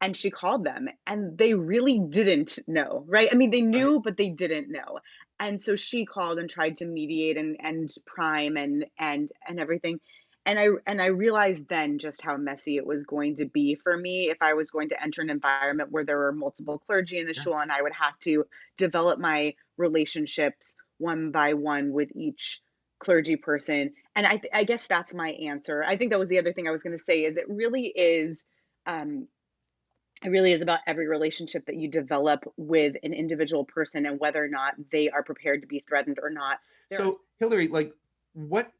And 0.00 0.16
she 0.16 0.30
called 0.30 0.64
them 0.64 0.88
and 1.06 1.36
they 1.36 1.54
really 1.54 1.98
didn't 2.08 2.58
know, 2.68 3.04
right? 3.08 3.28
I 3.32 3.34
mean, 3.34 3.50
they 3.50 3.62
knew, 3.62 4.00
but 4.02 4.16
they 4.16 4.30
didn't 4.30 4.70
know. 4.70 5.00
And 5.40 5.62
so 5.62 5.76
she 5.76 6.04
called 6.04 6.38
and 6.38 6.50
tried 6.50 6.76
to 6.76 6.86
mediate 6.86 7.36
and, 7.36 7.56
and 7.60 7.88
prime 8.06 8.56
and 8.56 8.86
and 8.98 9.30
and 9.46 9.60
everything. 9.60 10.00
And 10.46 10.58
I 10.58 10.68
and 10.86 11.00
I 11.02 11.06
realized 11.06 11.68
then 11.68 11.98
just 11.98 12.22
how 12.22 12.36
messy 12.36 12.76
it 12.76 12.86
was 12.86 13.04
going 13.04 13.36
to 13.36 13.44
be 13.46 13.74
for 13.76 13.96
me 13.96 14.30
if 14.30 14.38
I 14.40 14.54
was 14.54 14.70
going 14.70 14.88
to 14.90 15.02
enter 15.02 15.20
an 15.22 15.30
environment 15.30 15.90
where 15.92 16.04
there 16.04 16.18
were 16.18 16.32
multiple 16.32 16.78
clergy 16.78 17.18
in 17.18 17.26
the 17.26 17.34
Yeah. 17.34 17.42
shul 17.42 17.58
and 17.58 17.70
I 17.70 17.82
would 17.82 17.92
have 17.92 18.18
to 18.20 18.44
develop 18.76 19.18
my 19.18 19.54
relationships 19.76 20.76
one 20.98 21.30
by 21.30 21.54
one 21.54 21.92
with 21.92 22.10
each 22.16 22.60
clergy 22.98 23.36
person 23.36 23.94
and 24.16 24.26
I, 24.26 24.38
th- 24.38 24.52
I 24.52 24.64
guess 24.64 24.88
that's 24.88 25.14
my 25.14 25.28
answer 25.30 25.84
i 25.86 25.96
think 25.96 26.10
that 26.10 26.18
was 26.18 26.28
the 26.28 26.40
other 26.40 26.52
thing 26.52 26.66
i 26.66 26.72
was 26.72 26.82
going 26.82 26.98
to 26.98 27.04
say 27.04 27.22
is 27.22 27.36
it 27.36 27.48
really 27.48 27.86
is 27.86 28.44
um, 28.86 29.28
it 30.24 30.28
really 30.30 30.52
is 30.52 30.62
about 30.62 30.80
every 30.86 31.06
relationship 31.06 31.64
that 31.66 31.76
you 31.76 31.88
develop 31.88 32.42
with 32.56 32.96
an 33.02 33.12
individual 33.12 33.64
person 33.64 34.06
and 34.06 34.18
whether 34.18 34.42
or 34.42 34.48
not 34.48 34.74
they 34.90 35.08
are 35.10 35.22
prepared 35.22 35.60
to 35.62 35.66
be 35.68 35.84
threatened 35.88 36.18
or 36.22 36.30
not 36.30 36.58
There 36.90 37.00
are- 37.00 37.02
So 37.04 37.20
Hillary, 37.38 37.68
like 37.68 37.92
what 38.32 38.72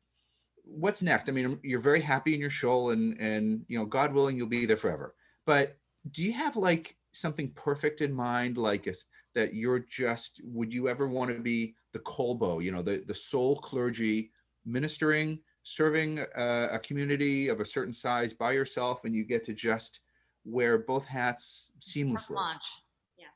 what's 0.65 1.03
next? 1.03 1.29
I 1.31 1.33
mean, 1.33 1.47
um, 1.47 1.61
you're 1.63 1.81
very 1.81 2.01
happy 2.03 2.35
in 2.35 2.41
your 2.41 2.51
show 2.51 2.91
and 2.91 3.19
and 3.21 3.65
you 3.69 3.79
know, 3.79 3.87
God 3.87 4.13
willing, 4.13 4.37
you'll 4.37 4.47
be 4.49 4.67
there 4.67 4.77
forever. 4.77 5.15
But 5.47 5.79
do 6.11 6.23
you 6.25 6.33
have 6.33 6.57
like 6.57 6.97
something 7.13 7.51
perfect 7.53 8.01
in 8.03 8.13
mind, 8.13 8.59
like 8.59 8.87
is 8.87 9.05
that 9.35 9.55
you're 9.55 9.79
just 9.79 10.41
would 10.45 10.73
you 10.75 10.89
ever 10.89 11.09
want 11.09 11.35
to 11.35 11.41
be 11.41 11.75
the 11.93 11.99
colbo, 12.01 12.59
you 12.63 12.71
know, 12.73 12.83
the 12.83 13.03
the 13.07 13.15
sole 13.15 13.57
clergy 13.57 14.31
ministering, 14.67 15.39
serving 15.63 16.19
a, 16.37 16.69
a 16.73 16.79
community 16.81 17.49
of 17.49 17.61
a 17.61 17.65
certain 17.65 17.93
size 17.93 18.33
by 18.35 18.53
yourself, 18.53 19.05
and 19.05 19.15
you 19.15 19.25
get 19.25 19.45
to 19.45 19.55
just 19.55 20.01
wear 20.45 20.79
both 20.79 21.07
hats 21.07 21.71
Carte 21.75 21.83
seamlessly? 21.83 22.35
blanche. 22.35 22.83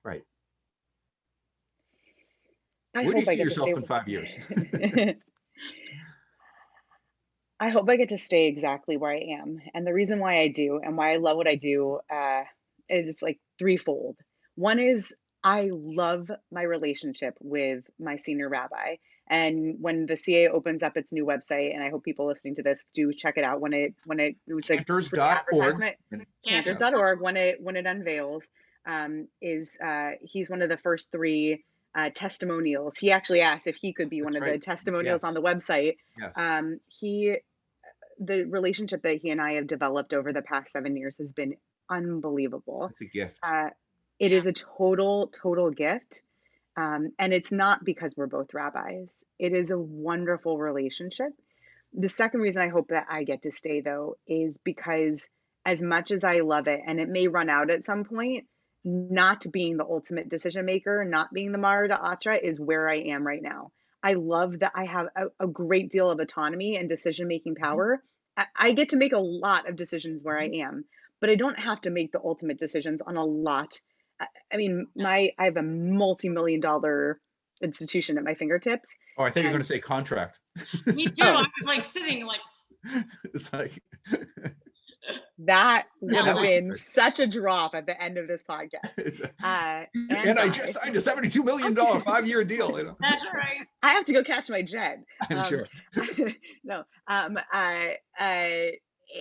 Right. 0.04 0.22
I 2.94 3.04
Where 3.04 3.14
do 3.14 3.20
you 3.20 3.24
hope 3.24 3.32
I 3.32 3.36
see 3.36 3.42
yourself 3.42 3.68
in 3.68 3.82
five 3.82 4.08
years? 4.08 4.30
I 7.60 7.68
hope 7.68 7.88
I 7.88 7.96
get 7.96 8.08
to 8.08 8.18
stay 8.18 8.48
exactly 8.48 8.96
where 8.96 9.12
I 9.12 9.38
am. 9.40 9.60
And 9.72 9.86
the 9.86 9.94
reason 9.94 10.18
why 10.18 10.40
I 10.40 10.48
do 10.48 10.80
and 10.82 10.96
why 10.96 11.12
I 11.12 11.16
love 11.16 11.36
what 11.36 11.46
I 11.46 11.54
do 11.54 12.00
uh, 12.12 12.42
is 12.88 13.22
like 13.22 13.38
threefold. 13.58 14.16
One 14.56 14.80
is 14.80 15.14
I 15.44 15.70
love 15.72 16.28
my 16.50 16.62
relationship 16.62 17.36
with 17.40 17.84
my 18.00 18.16
senior 18.16 18.48
rabbi. 18.48 18.96
And 19.28 19.76
when 19.80 20.06
the 20.06 20.16
CA 20.16 20.48
opens 20.48 20.82
up 20.82 20.96
its 20.96 21.12
new 21.12 21.24
website, 21.24 21.72
and 21.72 21.82
I 21.82 21.90
hope 21.90 22.04
people 22.04 22.26
listening 22.26 22.56
to 22.56 22.62
this 22.62 22.84
do 22.92 23.12
check 23.12 23.38
it 23.38 23.44
out 23.44 23.60
when 23.60 23.72
it 23.72 23.94
when 24.04 24.20
it 24.20 24.36
it's 24.46 24.70
a 24.70 24.74
free 24.74 24.84
Cantors.org. 24.84 25.20
advertisement 25.20 25.96
Cantor. 26.10 26.26
cantors.org 26.44 27.20
when 27.20 27.36
it 27.36 27.60
when 27.60 27.76
it 27.76 27.86
unveils 27.86 28.44
um, 28.84 29.28
is 29.40 29.76
uh, 29.82 30.12
he's 30.20 30.50
one 30.50 30.60
of 30.62 30.68
the 30.68 30.76
first 30.76 31.10
three 31.12 31.64
uh, 31.94 32.10
testimonials. 32.14 32.98
He 32.98 33.12
actually 33.12 33.42
asked 33.42 33.66
if 33.66 33.76
he 33.76 33.92
could 33.92 34.10
be 34.10 34.22
one 34.22 34.32
That's 34.32 34.42
of 34.42 34.50
right. 34.50 34.60
the 34.60 34.64
testimonials 34.64 35.24
on 35.24 35.34
the 35.34 35.42
website. 35.42 35.96
Yes. 36.18 36.32
Um, 36.36 36.80
he 36.88 37.36
the 38.18 38.44
relationship 38.44 39.02
that 39.02 39.20
he 39.20 39.30
and 39.30 39.40
I 39.40 39.54
have 39.54 39.66
developed 39.66 40.12
over 40.12 40.32
the 40.32 40.42
past 40.42 40.72
seven 40.72 40.96
years 40.96 41.18
has 41.18 41.32
been 41.32 41.54
unbelievable. 41.90 42.90
It's 42.92 43.00
a 43.00 43.04
gift. 43.04 43.38
Uh, 43.42 43.70
it 44.18 44.32
is 44.32 44.46
a 44.46 44.52
total, 44.52 45.28
total 45.28 45.70
gift. 45.70 46.22
Um, 46.76 47.12
and 47.18 47.32
it's 47.32 47.52
not 47.52 47.84
because 47.84 48.16
we're 48.16 48.26
both 48.26 48.54
rabbis. 48.54 49.24
It 49.38 49.52
is 49.52 49.70
a 49.70 49.78
wonderful 49.78 50.58
relationship. 50.58 51.32
The 51.92 52.08
second 52.08 52.40
reason 52.40 52.62
I 52.62 52.68
hope 52.68 52.88
that 52.88 53.06
I 53.10 53.24
get 53.24 53.42
to 53.42 53.52
stay, 53.52 53.82
though, 53.82 54.16
is 54.26 54.58
because 54.64 55.22
as 55.66 55.82
much 55.82 56.10
as 56.10 56.24
I 56.24 56.40
love 56.40 56.66
it, 56.66 56.80
and 56.86 56.98
it 56.98 57.08
may 57.08 57.28
run 57.28 57.50
out 57.50 57.70
at 57.70 57.84
some 57.84 58.04
point, 58.04 58.46
not 58.84 59.44
being 59.52 59.76
the 59.76 59.84
ultimate 59.84 60.28
decision 60.28 60.64
maker, 60.64 61.04
not 61.04 61.32
being 61.32 61.52
the 61.52 61.58
Mara 61.58 61.88
de 61.88 61.94
Atra 61.94 62.36
is 62.36 62.58
where 62.58 62.88
I 62.88 62.96
am 62.96 63.26
right 63.26 63.42
now. 63.42 63.70
I 64.02 64.14
love 64.14 64.58
that 64.60 64.72
I 64.74 64.86
have 64.86 65.06
a, 65.14 65.44
a 65.44 65.46
great 65.46 65.90
deal 65.90 66.10
of 66.10 66.18
autonomy 66.18 66.76
and 66.76 66.88
decision 66.88 67.28
making 67.28 67.54
power. 67.54 68.02
I, 68.36 68.46
I 68.56 68.72
get 68.72 68.88
to 68.88 68.96
make 68.96 69.12
a 69.12 69.20
lot 69.20 69.68
of 69.68 69.76
decisions 69.76 70.24
where 70.24 70.38
I 70.38 70.46
am, 70.46 70.84
but 71.20 71.30
I 71.30 71.36
don't 71.36 71.58
have 71.58 71.82
to 71.82 71.90
make 71.90 72.10
the 72.10 72.20
ultimate 72.24 72.58
decisions 72.58 73.00
on 73.02 73.16
a 73.16 73.24
lot. 73.24 73.78
I, 74.22 74.26
I 74.54 74.56
mean, 74.56 74.86
my 74.96 75.30
I 75.38 75.44
have 75.46 75.56
a 75.56 75.62
multi-million 75.62 76.60
dollar 76.60 77.20
institution 77.62 78.16
at 78.18 78.24
my 78.24 78.34
fingertips. 78.34 78.88
Oh, 79.18 79.24
I 79.24 79.30
thought 79.30 79.40
you 79.40 79.46
were 79.48 79.52
going 79.52 79.62
to 79.62 79.68
say 79.68 79.78
contract. 79.78 80.38
Me 80.86 81.06
too. 81.06 81.12
Oh. 81.20 81.28
I 81.28 81.42
was 81.60 81.66
like 81.66 81.82
sitting 81.82 82.24
like 82.26 82.40
it's 83.24 83.52
like 83.52 83.82
That 85.44 85.86
would 86.00 86.14
That 86.14 86.24
have 86.26 86.36
would- 86.36 86.42
been 86.44 86.76
such 86.76 87.18
a 87.18 87.26
drop 87.26 87.74
at 87.74 87.86
the 87.86 88.00
end 88.00 88.18
of 88.18 88.28
this 88.28 88.44
podcast. 88.48 89.20
a- 89.20 89.46
Uh, 89.46 89.84
and, 89.94 90.38
I 90.38 90.44
God, 90.46 90.52
just 90.54 90.74
signed 90.80 90.94
a 90.94 91.00
seventy-two 91.00 91.42
million 91.42 91.74
dollar 91.74 91.98
five-year 92.00 92.44
deal. 92.44 92.78
You 92.78 92.84
know, 92.84 92.96
that's 93.00 93.24
right. 93.34 93.66
I 93.82 93.94
have 93.94 94.04
to 94.04 94.12
go 94.12 94.22
catch 94.22 94.48
my 94.48 94.62
jet. 94.62 94.98
I'm 95.28 95.38
Um, 95.38 95.44
sure. 95.44 95.64
no, 96.62 96.84
um, 97.08 97.36
I, 97.52 97.96
I, 98.16 98.74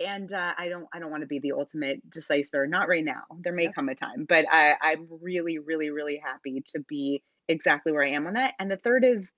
and 0.08 0.32
uh, 0.32 0.54
I 0.58 0.70
don't, 0.70 0.88
I 0.94 1.00
don't 1.00 1.12
want 1.12 1.22
to 1.22 1.28
be 1.28 1.40
the 1.40 1.54
ultimate 1.54 2.08
decisive. 2.10 2.70
Not 2.70 2.88
right 2.88 3.04
now. 3.04 3.24
There 3.40 3.54
may 3.54 3.64
Yeah. 3.66 3.72
come 3.72 3.90
a 3.90 3.96
time, 3.96 4.26
but 4.28 4.46
I, 4.50 4.76
I'm 4.82 5.08
really, 5.22 5.60
really, 5.60 5.90
really 5.90 6.18
happy 6.24 6.64
to 6.74 6.80
be 6.88 7.24
exactly 7.48 7.92
where 7.92 8.04
I 8.04 8.12
am 8.12 8.28
on 8.28 8.34
that. 8.34 8.54
And 8.60 8.72
the 8.72 8.78
third 8.78 9.04
is, 9.04 9.32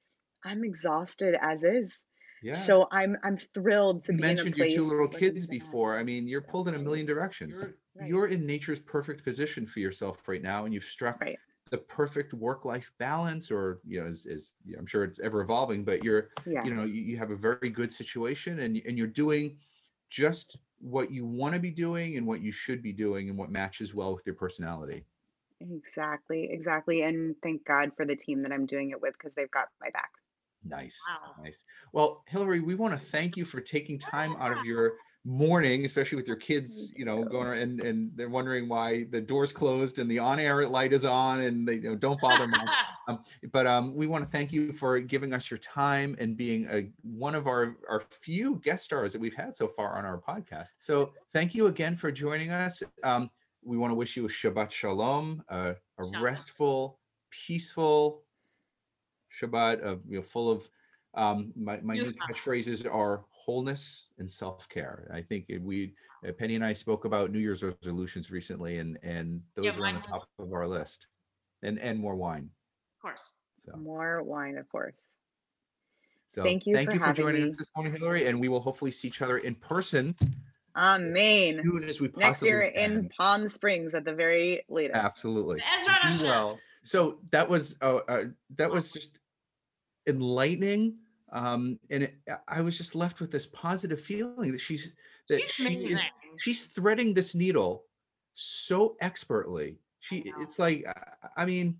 I'm 0.45 0.63
exhausted 0.63 1.35
as 1.39 1.63
is. 1.63 1.93
Yeah. 2.41 2.55
So 2.55 2.87
I'm, 2.91 3.17
I'm 3.23 3.37
thrilled 3.53 4.03
to 4.05 4.11
you 4.11 4.17
be 4.17 4.23
in 4.23 4.29
a 4.31 4.35
mentioned 4.35 4.57
your 4.57 4.65
two 4.67 4.85
little 4.85 5.07
kids 5.07 5.47
that. 5.47 5.51
before. 5.51 5.97
I 5.97 6.03
mean, 6.03 6.27
you're 6.27 6.41
pulled 6.41 6.67
in 6.67 6.75
a 6.75 6.79
million 6.79 7.05
directions. 7.05 7.63
Right. 7.95 8.09
You're 8.09 8.27
in 8.27 8.45
nature's 8.45 8.81
perfect 8.81 9.23
position 9.23 9.65
for 9.65 9.79
yourself 9.79 10.27
right 10.27 10.41
now, 10.41 10.65
and 10.65 10.73
you've 10.73 10.83
struck 10.83 11.21
Right. 11.21 11.39
the 11.71 11.77
perfect 11.77 12.33
work-life 12.33 12.91
balance. 12.97 13.49
Or 13.49 13.79
you 13.87 14.01
know, 14.01 14.07
is, 14.07 14.25
is 14.25 14.51
you 14.65 14.73
know, 14.73 14.79
I'm 14.79 14.85
sure 14.85 15.05
it's 15.05 15.19
ever 15.19 15.41
evolving, 15.41 15.85
but 15.85 16.03
you're 16.03 16.29
Yeah. 16.45 16.65
you 16.65 16.73
know 16.73 16.83
you, 16.83 17.01
you 17.01 17.17
have 17.17 17.31
a 17.31 17.35
very 17.35 17.69
good 17.69 17.93
situation, 17.93 18.59
and 18.59 18.81
and 18.85 18.97
you're 18.97 19.07
doing 19.07 19.57
just 20.13 20.57
what 20.79 21.09
you 21.09 21.25
want 21.25 21.55
to 21.55 21.59
be 21.59 21.71
doing 21.71 22.17
and 22.17 22.27
what 22.27 22.39
you 22.39 22.51
should 22.51 22.83
be 22.83 22.93
doing 22.93 23.29
and 23.29 23.37
what 23.37 23.49
matches 23.49 23.95
well 23.95 24.13
with 24.13 24.23
your 24.27 24.35
personality. 24.35 25.05
Exactly, 25.59 26.49
exactly. 26.51 27.01
And 27.01 27.35
thank 27.41 27.65
God 27.65 27.91
for 27.97 28.05
the 28.05 28.15
team 28.15 28.43
that 28.43 28.51
I'm 28.51 28.67
doing 28.67 28.91
it 28.91 29.01
with 29.01 29.13
because 29.13 29.33
they've 29.33 29.49
got 29.49 29.69
my 29.81 29.89
back. 29.89 30.11
Nice, 30.63 31.01
Wow. 31.09 31.43
nice. 31.43 31.65
Well, 31.93 32.23
Hillary, 32.27 32.59
we 32.59 32.75
want 32.75 32.93
to 32.93 32.99
thank 32.99 33.35
you 33.35 33.43
for 33.43 33.59
taking 33.59 33.97
time 33.97 34.35
out 34.39 34.55
of 34.55 34.63
your 34.63 34.93
morning, 35.25 35.85
especially 35.85 36.17
with 36.17 36.27
your 36.27 36.37
kids, 36.37 36.91
you 36.95 37.05
know, 37.05 37.23
going 37.23 37.59
and 37.59 37.83
and 37.83 38.11
they're 38.15 38.29
wondering 38.29 38.67
why 38.67 39.05
the 39.09 39.21
door's 39.21 39.51
closed 39.51 39.99
and 39.99 40.09
the 40.11 40.19
on-air 40.19 40.67
light 40.67 40.91
is 40.91 41.05
on, 41.05 41.41
and 41.41 41.67
they 41.67 41.75
you 41.75 41.89
know 41.89 41.95
don't 41.95 42.19
bother 42.21 42.47
mom. 42.47 42.67
Um, 43.09 43.21
but 43.51 43.67
um, 43.67 43.93
we 43.93 44.07
want 44.07 44.23
to 44.23 44.31
thank 44.31 44.53
you 44.53 44.71
for 44.71 44.97
giving 44.97 45.33
us 45.33 45.51
your 45.51 45.57
time 45.57 46.15
and 46.21 46.37
being 46.37 46.65
a 46.71 46.89
one 47.01 47.35
of 47.35 47.47
our 47.47 47.75
our 47.89 48.01
few 48.11 48.61
guest 48.63 48.85
stars 48.85 49.11
that 49.11 49.19
we've 49.19 49.35
had 49.35 49.57
so 49.57 49.67
far 49.67 49.97
on 49.97 50.05
our 50.05 50.21
podcast. 50.21 50.69
So 50.77 51.11
thank 51.33 51.53
you 51.53 51.67
again 51.67 51.97
for 51.97 52.13
joining 52.13 52.51
us. 52.51 52.81
Um, 53.03 53.29
we 53.61 53.75
want 53.75 53.91
to 53.91 53.95
wish 53.95 54.15
you 54.15 54.25
a 54.25 54.29
Shabbat 54.29 54.71
Shalom, 54.71 55.43
uh, 55.49 55.73
a 55.97 56.21
restful, 56.21 56.97
peaceful 57.29 58.23
Shabbat, 59.37 59.81
of 59.81 59.99
you 60.07 60.19
know, 60.19 60.23
full 60.23 60.49
of 60.49 60.69
um, 61.15 61.51
my 61.57 61.81
my 61.81 61.95
new 61.95 62.13
catchphrases 62.13 62.89
are 62.89 63.25
wholeness 63.45 64.13
and 64.19 64.31
self 64.31 64.67
care. 64.69 65.09
I 65.13 65.21
think 65.21 65.45
we 65.61 65.93
uh, 66.27 66.31
Penny 66.31 66.55
and 66.55 66.63
I 66.63 66.73
spoke 66.73 67.05
about 67.05 67.31
New 67.31 67.39
Year's 67.39 67.63
resolutions 67.63 68.31
recently, 68.31 68.77
and 68.79 68.97
and 69.03 69.41
those 69.55 69.65
Yeah, 69.65 69.77
are 69.77 69.87
on 69.87 69.95
the 69.95 70.01
top 70.01 70.11
was- 70.37 70.47
of 70.47 70.53
our 70.53 70.67
list, 70.67 71.07
and 71.61 71.79
and 71.79 71.99
more 71.99 72.15
wine. 72.15 72.49
Of 72.97 73.01
course. 73.01 73.33
So. 73.55 73.75
More 73.77 74.23
wine, 74.23 74.57
of 74.57 74.67
course. 74.69 74.95
So 76.29 76.43
Thank 76.43 76.65
you 76.65 76.75
thank 76.75 76.89
for 76.89 76.95
you 76.95 76.99
for 77.01 77.13
joining 77.13 77.43
me. 77.43 77.49
us 77.49 77.57
this 77.57 77.69
morning, 77.75 77.93
Hillary, 77.93 78.27
and 78.27 78.39
we 78.39 78.49
will 78.49 78.59
hopefully 78.59 78.91
see 78.91 79.07
each 79.07 79.21
other 79.21 79.37
in 79.37 79.55
person 79.55 80.15
Amen. 80.75 81.59
as 81.59 81.65
soon 81.65 81.83
as 81.83 82.01
we 82.01 82.07
possibly 82.07 82.27
Next 82.27 82.43
year 82.43 82.71
can. 82.75 82.91
in 82.91 83.09
Palm 83.09 83.47
Springs 83.47 83.93
at 83.93 84.03
the 84.03 84.13
very 84.13 84.65
latest. 84.67 84.97
Absolutely. 84.99 85.61
Ezra 85.77 86.27
well. 86.27 86.59
So 86.83 87.19
that 87.31 87.47
was 87.47 87.77
uh, 87.81 87.97
uh, 88.07 88.23
that 88.57 88.69
was 88.71 88.91
just 88.91 89.19
enlightening, 90.07 90.95
um, 91.33 91.79
and 91.89 92.03
it, 92.03 92.15
I 92.47 92.61
was 92.61 92.77
just 92.77 92.95
left 92.95 93.19
with 93.19 93.31
this 93.31 93.47
positive 93.47 93.99
feeling 93.99 94.51
that 94.51 94.61
she's 94.61 94.95
that 95.29 95.39
She's 95.41 95.51
she 95.51 95.73
is 95.85 96.01
she's 96.37 96.65
threading 96.65 97.13
this 97.13 97.33
needle 97.35 97.85
so 98.35 98.95
expertly. 99.01 99.77
She 99.99 100.31
it's 100.39 100.59
like 100.59 100.85
I- 101.35 101.45
mean, 101.45 101.79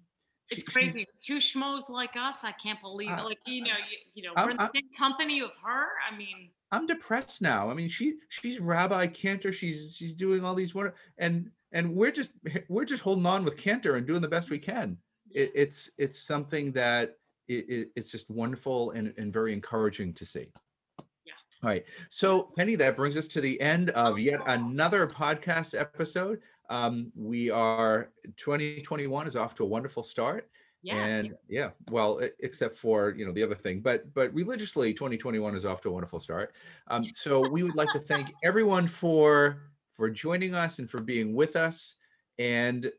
It's 0.49 0.61
she- 0.61 0.65
she's- 0.65 0.73
crazy. 0.73 1.07
Two 1.23 1.37
schmoes 1.37 1.89
like 1.89 2.15
us. 2.15 2.43
I 2.43 2.51
can't 2.51 2.81
believe 2.81 3.11
it. 3.11 3.23
Like, 3.23 3.39
you 3.45 3.63
know, 3.63 3.69
you, 3.89 3.97
you 4.15 4.23
know, 4.23 4.33
I'm- 4.35 4.45
we're 4.47 4.51
in 4.51 4.57
the 4.57 4.71
same 4.73 4.89
company 4.97 5.41
of 5.41 5.51
her. 5.63 5.87
I 6.09 6.15
mean, 6.15 6.49
I'm 6.71 6.87
depressed 6.87 7.41
now. 7.41 7.69
I 7.69 7.73
mean, 7.75 7.89
she 7.89 8.15
she's 8.29 8.59
Rabbi 8.59 9.07
Cantor. 9.07 9.53
She's 9.53 9.95
she's 9.95 10.15
doing 10.15 10.43
all 10.43 10.55
these 10.55 10.73
wonder 10.73 10.95
and 11.17 11.51
and 11.71 11.93
we're 11.95 12.11
just 12.11 12.33
we're 12.69 12.85
just 12.85 13.03
holding 13.03 13.25
on 13.25 13.43
with 13.45 13.57
Cantor 13.57 13.97
and 13.97 14.07
doing 14.07 14.21
the 14.21 14.27
best 14.27 14.49
we 14.49 14.57
can. 14.59 14.97
It, 15.31 15.51
it's 15.53 15.91
it's 15.97 16.19
something 16.19 16.71
that 16.73 17.17
it, 17.47 17.69
it, 17.69 17.89
it's 17.95 18.11
just 18.11 18.29
wonderful 18.31 18.91
and, 18.91 19.13
and 19.17 19.31
very 19.31 19.53
encouraging 19.53 20.13
to 20.13 20.25
see. 20.25 20.51
Yeah. 21.25 21.33
All 21.63 21.69
right. 21.69 21.85
So 22.09 22.51
Penny, 22.57 22.75
that 22.75 22.95
brings 22.95 23.17
us 23.17 23.27
to 23.29 23.41
the 23.41 23.59
end 23.61 23.89
of 23.91 24.19
yet 24.19 24.41
another 24.45 25.07
podcast 25.07 25.79
episode. 25.79 26.39
Um, 26.69 27.11
we 27.15 27.49
are 27.49 28.09
2021 28.37 29.27
is 29.27 29.35
off 29.35 29.55
to 29.55 29.63
a 29.63 29.67
wonderful 29.67 30.03
start. 30.03 30.49
yes. 30.81 31.25
And 31.25 31.35
yeah, 31.47 31.69
well, 31.91 32.21
except 32.39 32.75
for 32.75 33.11
you 33.11 33.25
know 33.25 33.31
the 33.31 33.43
other 33.43 33.55
thing, 33.55 33.81
but 33.81 34.13
but 34.13 34.33
religiously, 34.33 34.93
2021 34.93 35.55
is 35.55 35.65
off 35.65 35.81
to 35.81 35.89
a 35.89 35.91
wonderful 35.91 36.19
start. 36.19 36.53
Um, 36.87 37.03
so 37.13 37.47
we 37.47 37.63
would 37.63 37.75
like 37.75 37.89
to 37.91 37.99
thank 37.99 38.31
everyone 38.43 38.87
for 38.87 39.61
for 39.93 40.09
joining 40.09 40.55
us 40.55 40.79
and 40.79 40.89
for 40.89 41.01
being 41.01 41.33
with 41.33 41.55
us. 41.55 41.95
And 42.39 42.91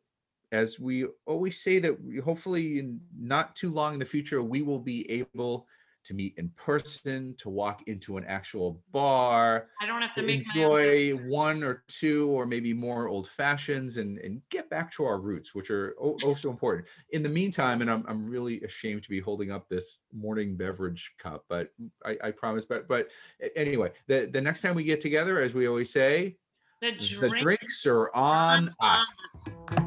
as 0.55 0.79
we 0.81 1.07
always 1.27 1.61
say, 1.61 1.79
that 1.81 2.03
we, 2.03 2.19
hopefully 2.19 2.79
in 2.79 3.01
not 3.19 3.55
too 3.57 3.71
long 3.71 3.95
in 3.95 3.99
the 3.99 4.07
future, 4.07 4.43
we 4.43 4.63
will 4.63 4.79
be 4.79 5.11
able 5.11 5.67
to 6.05 6.15
meet 6.15 6.35
in 6.37 6.51
person, 6.51 7.35
to 7.39 7.49
walk 7.49 7.83
into 7.87 8.17
an 8.17 8.25
actual 8.25 8.83
bar, 8.93 9.69
I 9.81 9.87
don't 9.87 10.03
have 10.03 10.15
to 10.15 10.21
to 10.21 10.27
make 10.27 10.47
my 10.47 10.53
enjoy 10.55 11.17
one 11.29 11.65
or 11.65 11.83
two 11.89 12.29
or 12.29 12.47
maybe 12.47 12.73
more 12.73 13.09
old 13.09 13.27
fashions 13.27 13.97
and, 13.97 14.19
and 14.19 14.43
get 14.51 14.69
back 14.71 14.93
to 14.93 15.05
our 15.05 15.19
roots, 15.19 15.55
which 15.55 15.71
are 15.71 15.95
oh, 16.01 16.17
oh 16.23 16.35
so 16.35 16.51
important. 16.51 16.87
In 17.11 17.23
the 17.23 17.29
meantime, 17.29 17.81
and 17.81 17.91
I'm, 17.91 18.05
I'm 18.07 18.29
really 18.29 18.61
ashamed 18.63 19.03
to 19.05 19.11
be 19.11 19.21
holding 19.21 19.51
up 19.51 19.69
this 19.69 20.03
morning 20.13 20.57
beverage 20.57 21.13
cup, 21.19 21.45
but 21.49 21.71
I, 22.05 22.17
I 22.23 22.31
promise. 22.31 22.65
But 22.65 22.87
but 22.87 23.09
anyway, 23.57 23.93
the, 24.07 24.29
the 24.31 24.41
next 24.41 24.61
time 24.61 24.75
we 24.75 24.85
get 24.85 25.01
together, 25.01 25.41
as 25.41 25.55
we 25.55 25.67
always 25.67 25.91
say, 25.91 26.37
The 26.83 26.93
the 27.21 27.31
drinks 27.31 27.87
are 27.87 28.15
on 28.15 28.75
on 28.79 28.97
us. 29.01 29.17
us. 29.79 29.84